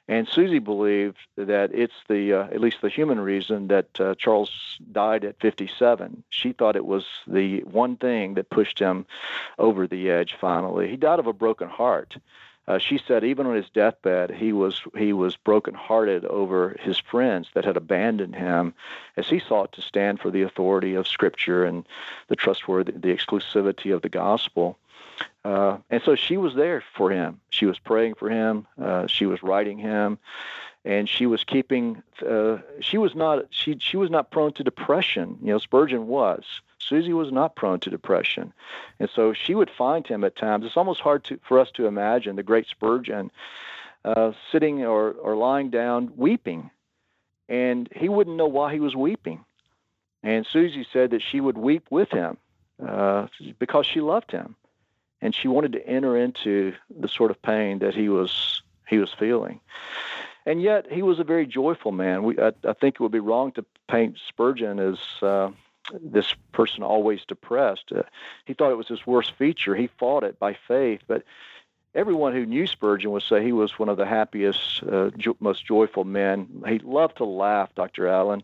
And 0.10 0.28
Susie 0.28 0.60
believed 0.60 1.18
that 1.36 1.72
it's 1.74 1.94
the, 2.08 2.34
uh, 2.34 2.44
at 2.46 2.62
least 2.62 2.82
the 2.82 2.90
human 2.90 3.20
reason, 3.20 3.68
that 3.68 4.00
uh, 4.00 4.16
Charles 4.16 4.80
died 4.92 5.26
at 5.26 5.40
57. 5.42 6.24
She 6.30 6.54
thought 6.54 6.78
it 6.78 6.86
was 6.86 7.06
the 7.28 7.62
one 7.62 7.98
thing 7.98 8.36
that 8.36 8.50
pushed 8.50 8.80
him 8.80 9.06
over 9.60 9.86
the 9.86 10.10
edge 10.10 10.36
finally. 10.40 10.90
He 10.90 10.96
died 10.96 11.20
of 11.20 11.28
a 11.28 11.34
broken 11.34 11.68
heart. 11.68 12.16
Uh, 12.68 12.78
she 12.78 12.98
said 12.98 13.24
even 13.24 13.46
on 13.46 13.56
his 13.56 13.70
deathbed, 13.70 14.30
he 14.30 14.52
was 14.52 14.82
he 14.98 15.14
was 15.14 15.38
brokenhearted 15.38 16.26
over 16.26 16.76
his 16.82 16.98
friends 16.98 17.48
that 17.54 17.64
had 17.64 17.78
abandoned 17.78 18.36
him, 18.36 18.74
as 19.16 19.30
he 19.30 19.40
sought 19.40 19.72
to 19.72 19.82
stand 19.82 20.20
for 20.20 20.30
the 20.30 20.42
authority 20.42 20.94
of 20.94 21.08
Scripture 21.08 21.64
and 21.64 21.86
the 22.28 22.36
trustworthy, 22.36 22.92
the 22.92 23.16
exclusivity 23.16 23.96
of 23.96 24.02
the 24.02 24.10
gospel. 24.10 24.78
Uh, 25.44 25.78
and 25.90 26.02
so 26.04 26.16
she 26.16 26.38
was 26.38 26.56
there 26.56 26.84
for 26.96 27.10
him. 27.12 27.40
She 27.50 27.66
was 27.66 27.80
praying 27.80 28.16
for 28.16 28.30
him. 28.30 28.68
Uh, 28.82 29.08
she 29.08 29.26
was 29.26 29.42
writing 29.42 29.78
him, 29.78 30.18
and 30.84 31.08
she 31.08 31.26
was 31.26 31.44
keeping. 31.44 32.04
Uh, 32.28 32.58
she 32.80 32.98
was 32.98 33.16
not. 33.16 33.46
She 33.50 33.78
she 33.80 33.98
was 33.98 34.10
not 34.10 34.32
prone 34.32 34.54
to 34.54 34.64
depression. 34.64 35.38
You 35.42 35.54
know, 35.54 35.58
Spurgeon 35.58 36.08
was. 36.08 36.44
Susie 36.80 37.14
was 37.14 37.32
not 37.32 37.56
prone 37.56 37.80
to 37.82 37.90
depression. 37.90 38.54
And 39.00 39.10
so 39.14 39.34
she 39.34 39.56
would 39.56 39.70
find 39.70 40.06
him 40.08 40.24
at 40.24 40.36
times. 40.36 40.66
It's 40.66 40.78
almost 40.78 41.02
hard 41.02 41.24
to, 41.26 41.40
for 41.48 41.60
us 41.60 41.70
to 41.72 41.86
imagine 41.86 42.36
the 42.36 42.44
great 42.44 42.68
Spurgeon 42.68 43.32
uh, 44.06 44.32
sitting 44.52 44.86
or, 44.86 45.12
or 45.12 45.36
lying 45.36 45.70
down 45.70 46.12
weeping. 46.16 46.70
And 47.50 47.90
he 47.96 48.10
wouldn't 48.10 48.38
know 48.38 48.48
why 48.48 48.74
he 48.74 48.80
was 48.80 48.96
weeping. 48.96 49.44
And 50.24 50.46
Susie 50.46 50.88
said 50.92 51.12
that 51.12 51.22
she 51.22 51.42
would 51.42 51.58
weep 51.58 51.88
with 51.90 52.10
him 52.10 52.38
uh, 52.86 53.28
because 53.60 53.86
she 53.86 54.02
loved 54.02 54.32
him. 54.32 54.56
And 55.22 55.34
she 55.34 55.48
wanted 55.48 55.74
to 55.74 55.88
enter 55.88 56.16
into 56.16 56.74
the 56.90 57.08
sort 57.08 57.32
of 57.32 57.42
pain 57.42 57.80
that 57.80 57.96
he 57.96 58.10
was 58.10 58.62
he 58.88 58.98
was 59.00 59.12
feeling. 59.12 59.60
And 60.46 60.62
yet 60.62 60.92
he 60.92 61.02
was 61.02 61.20
a 61.20 61.26
very 61.26 61.46
joyful 61.46 61.92
man. 61.92 62.24
We, 62.24 62.40
I, 62.40 62.54
I 62.66 62.74
think 62.74 62.96
it 62.96 63.00
would 63.02 63.12
be 63.12 63.20
wrong 63.20 63.52
to 63.54 63.66
paint 63.90 64.18
Spurgeon 64.30 64.80
as 64.80 64.98
uh, 65.22 65.52
this 66.02 66.34
person 66.54 66.84
always 66.84 67.26
depressed. 67.28 67.92
Uh, 67.94 68.04
he 68.46 68.54
thought 68.54 68.72
it 68.72 68.78
was 68.78 68.88
his 68.88 69.06
worst 69.06 69.34
feature. 69.38 69.76
He 69.76 69.88
fought 70.00 70.24
it 70.24 70.40
by 70.40 70.56
faith, 70.68 71.02
but 71.08 71.24
everyone 71.96 72.34
who 72.34 72.46
knew 72.46 72.68
Spurgeon 72.68 73.12
would 73.12 73.24
say 73.24 73.44
he 73.44 73.52
was 73.52 73.78
one 73.80 73.90
of 73.90 73.98
the 73.98 74.06
happiest, 74.06 74.84
uh, 74.84 75.10
jo- 75.18 75.38
most 75.40 75.66
joyful 75.66 76.04
men. 76.04 76.64
He 76.68 76.80
loved 76.80 77.18
to 77.18 77.26
laugh, 77.26 77.74
Dr. 77.76 78.08
Allen, 78.08 78.44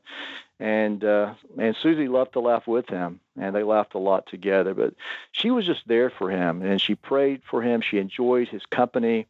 and 0.59 1.03
uh, 1.03 1.33
and 1.57 1.75
Susie 1.75 2.07
loved 2.07 2.33
to 2.33 2.39
laugh 2.39 2.67
with 2.67 2.89
him, 2.89 3.19
and 3.37 3.55
they 3.55 3.63
laughed 3.63 3.95
a 3.95 3.99
lot 3.99 4.27
together. 4.27 4.73
But 4.73 4.93
she 5.31 5.51
was 5.51 5.65
just 5.65 5.87
there 5.87 6.09
for 6.09 6.29
him, 6.29 6.61
and 6.61 6.79
she 6.79 6.95
prayed 6.95 7.41
for 7.43 7.61
him. 7.61 7.81
She 7.81 7.97
enjoyed 7.97 8.47
his 8.47 8.65
company, 8.65 9.27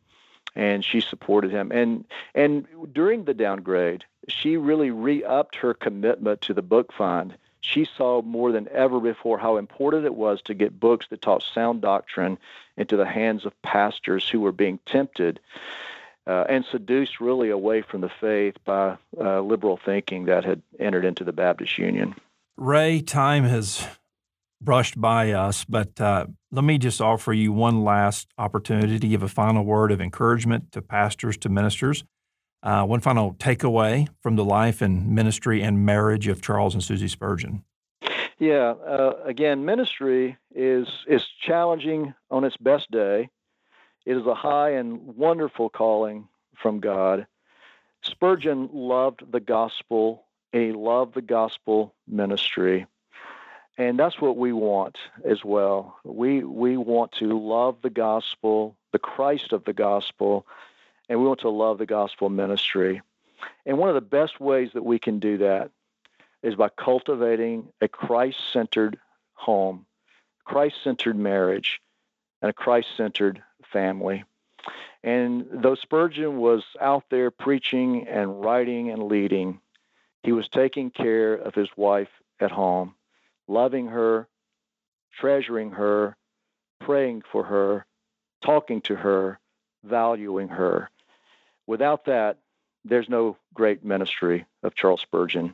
and 0.56 0.84
she 0.84 1.02
supported 1.02 1.52
him. 1.52 1.71
And 1.71 2.06
and 2.36 2.67
during 2.91 3.26
the 3.26 3.34
downgrade, 3.34 4.06
she 4.28 4.58
really 4.58 4.91
re-upped 4.91 5.56
her 5.58 5.73
commitment 5.73 6.41
to 6.41 6.54
the 6.54 6.62
book 6.62 6.93
fund 6.93 7.38
she 7.63 7.88
saw 7.97 8.21
more 8.21 8.52
than 8.52 8.67
ever 8.69 8.99
before 8.99 9.38
how 9.39 9.56
important 9.56 10.06
it 10.06 10.13
was 10.13 10.41
to 10.43 10.54
get 10.54 10.80
books 10.80 11.08
that 11.10 11.21
taught 11.21 11.43
sound 11.54 11.82
doctrine 11.82 12.38
into 12.76 12.97
the 12.97 13.06
hands 13.06 13.45
of 13.45 13.62
pastors 13.62 14.28
who 14.28 14.41
were 14.41 14.52
being 14.52 14.80
tempted 14.86 15.39
uh, 16.28 16.43
and 16.49 16.65
seduced 16.71 17.21
really 17.21 17.49
away 17.49 17.82
from 17.82 18.02
the 18.02 18.12
faith 18.19 18.56
by 18.65 18.97
uh, 19.19 19.39
liberal 19.39 19.80
thinking 19.84 20.26
that 20.26 20.43
had 20.43 20.62
entered 20.78 21.06
into 21.06 21.23
the 21.23 21.32
Baptist 21.32 21.78
Union. 21.78 22.13
Ray, 22.58 23.02
time 23.02 23.45
has 23.45 23.88
brushed 24.62 24.99
by 24.99 25.32
us, 25.32 25.63
but 25.63 25.99
uh, 26.02 26.28
let 26.52 26.65
me 26.65 26.78
just 26.78 26.99
offer 26.99 27.32
you 27.32 27.54
one 27.54 27.84
last 27.84 28.28
opportunity 28.38 28.99
to 28.99 29.08
give 29.08 29.23
a 29.23 29.30
final 29.30 29.63
word 29.63 29.91
of 29.91 30.02
encouragement 30.02 30.73
to 30.73 30.82
pastors, 30.82 31.38
to 31.38 31.49
ministers. 31.49 32.04
Uh, 32.63 32.86
one 32.86 33.02
final 33.02 33.34
takeaway 33.34 34.08
from 34.21 34.38
the 34.38 34.45
life 34.45 34.82
and 34.82 35.10
ministry 35.10 35.62
and 35.62 35.86
marriage 35.86 36.30
of 36.30 36.41
Charles 36.41 36.73
and 36.73 36.82
Susie 36.82 37.10
Spurgeon. 37.10 37.63
Yeah, 38.39 38.73
uh, 38.88 39.15
again, 39.26 39.65
ministry 39.65 40.38
is 40.56 40.88
is 41.08 41.23
challenging 41.45 42.13
on 42.32 42.45
its 42.45 42.58
best 42.58 42.89
day. 42.89 43.30
It 44.06 44.17
is 44.17 44.26
a 44.26 44.34
high 44.34 44.71
and 44.71 45.15
wonderful 45.17 45.69
calling 45.69 46.30
from 46.56 46.80
God. 46.80 47.28
Spurgeon 48.02 48.69
loved 48.73 49.30
the 49.32 49.39
gospel. 49.39 50.23
and 50.52 50.63
He 50.63 50.71
loved 50.71 51.15
the 51.15 51.21
gospel 51.21 51.93
ministry. 52.08 52.86
And 53.78 53.97
that's 53.97 54.21
what 54.21 54.38
we 54.38 54.54
want 54.54 54.97
as 55.26 55.43
well. 55.43 55.97
We 56.04 56.43
we 56.43 56.78
want 56.78 57.12
to 57.13 57.39
love 57.39 57.78
the 57.82 57.89
gospel, 57.89 58.76
the 58.91 58.99
Christ 58.99 59.52
of 59.52 59.63
the 59.65 59.73
gospel, 59.73 60.45
and 61.09 61.19
we 61.19 61.27
want 61.27 61.41
to 61.41 61.49
love 61.49 61.77
the 61.77 61.85
gospel 61.85 62.29
ministry. 62.29 63.01
And 63.65 63.77
one 63.77 63.89
of 63.89 63.95
the 63.95 64.01
best 64.01 64.39
ways 64.39 64.69
that 64.73 64.85
we 64.85 64.99
can 64.99 65.19
do 65.19 65.37
that 65.39 65.71
is 66.41 66.55
by 66.55 66.69
cultivating 66.69 67.69
a 67.81 67.87
Christ 67.87 68.37
centered 68.51 68.97
home, 69.33 69.85
Christ 70.45 70.75
centered 70.83 71.17
marriage, 71.17 71.81
and 72.41 72.49
a 72.49 72.53
Christ 72.53 72.89
centered 72.95 73.41
family. 73.71 74.23
And 75.03 75.45
though 75.51 75.75
Spurgeon 75.75 76.37
was 76.37 76.63
out 76.79 77.05
there 77.09 77.31
preaching 77.31 78.07
and 78.07 78.43
writing 78.43 78.89
and 78.89 79.03
leading, 79.03 79.59
he 80.23 80.31
was 80.31 80.47
taking 80.47 80.89
care 80.91 81.33
of 81.33 81.55
his 81.55 81.69
wife 81.75 82.09
at 82.39 82.51
home, 82.51 82.95
loving 83.47 83.87
her, 83.87 84.27
treasuring 85.11 85.71
her, 85.71 86.15
praying 86.79 87.23
for 87.29 87.43
her, 87.43 87.85
talking 88.41 88.81
to 88.81 88.95
her, 88.95 89.39
valuing 89.83 90.49
her. 90.49 90.89
Without 91.67 92.05
that, 92.05 92.37
there's 92.85 93.09
no 93.09 93.37
great 93.53 93.83
ministry 93.83 94.45
of 94.63 94.75
Charles 94.75 95.01
Spurgeon. 95.01 95.53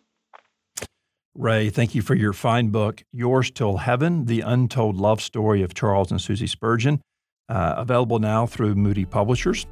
Ray, 1.35 1.69
thank 1.69 1.93
you 1.95 2.01
for 2.01 2.15
your 2.15 2.33
fine 2.33 2.69
book, 2.69 3.03
Yours 3.13 3.51
Till 3.51 3.77
Heaven 3.77 4.25
The 4.25 4.41
Untold 4.41 4.97
Love 4.97 5.21
Story 5.21 5.61
of 5.61 5.73
Charles 5.73 6.11
and 6.11 6.19
Susie 6.19 6.47
Spurgeon, 6.47 7.01
uh, 7.47 7.75
available 7.77 8.19
now 8.19 8.45
through 8.45 8.75
Moody 8.75 9.05
Publishers. 9.05 9.65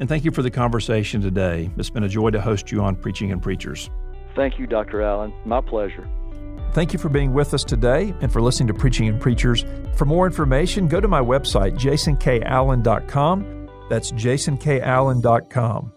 And 0.00 0.08
thank 0.08 0.24
you 0.24 0.30
for 0.30 0.42
the 0.42 0.50
conversation 0.50 1.20
today. 1.20 1.70
It's 1.76 1.90
been 1.90 2.04
a 2.04 2.08
joy 2.08 2.30
to 2.30 2.40
host 2.40 2.72
you 2.72 2.80
on 2.80 2.96
Preaching 2.96 3.32
and 3.32 3.42
Preachers. 3.42 3.90
Thank 4.34 4.58
you, 4.58 4.66
Dr. 4.66 5.02
Allen. 5.02 5.32
My 5.44 5.60
pleasure. 5.60 6.08
Thank 6.72 6.92
you 6.92 6.98
for 6.98 7.08
being 7.08 7.32
with 7.32 7.54
us 7.54 7.62
today 7.62 8.12
and 8.20 8.32
for 8.32 8.42
listening 8.42 8.66
to 8.68 8.74
Preaching 8.74 9.08
and 9.08 9.20
Preachers. 9.20 9.64
For 9.94 10.06
more 10.06 10.26
information, 10.26 10.88
go 10.88 11.00
to 11.00 11.06
my 11.06 11.20
website, 11.20 11.76
jasonkallen.com. 11.76 13.63
That's 13.88 14.12
jasonkallen.com. 14.12 15.93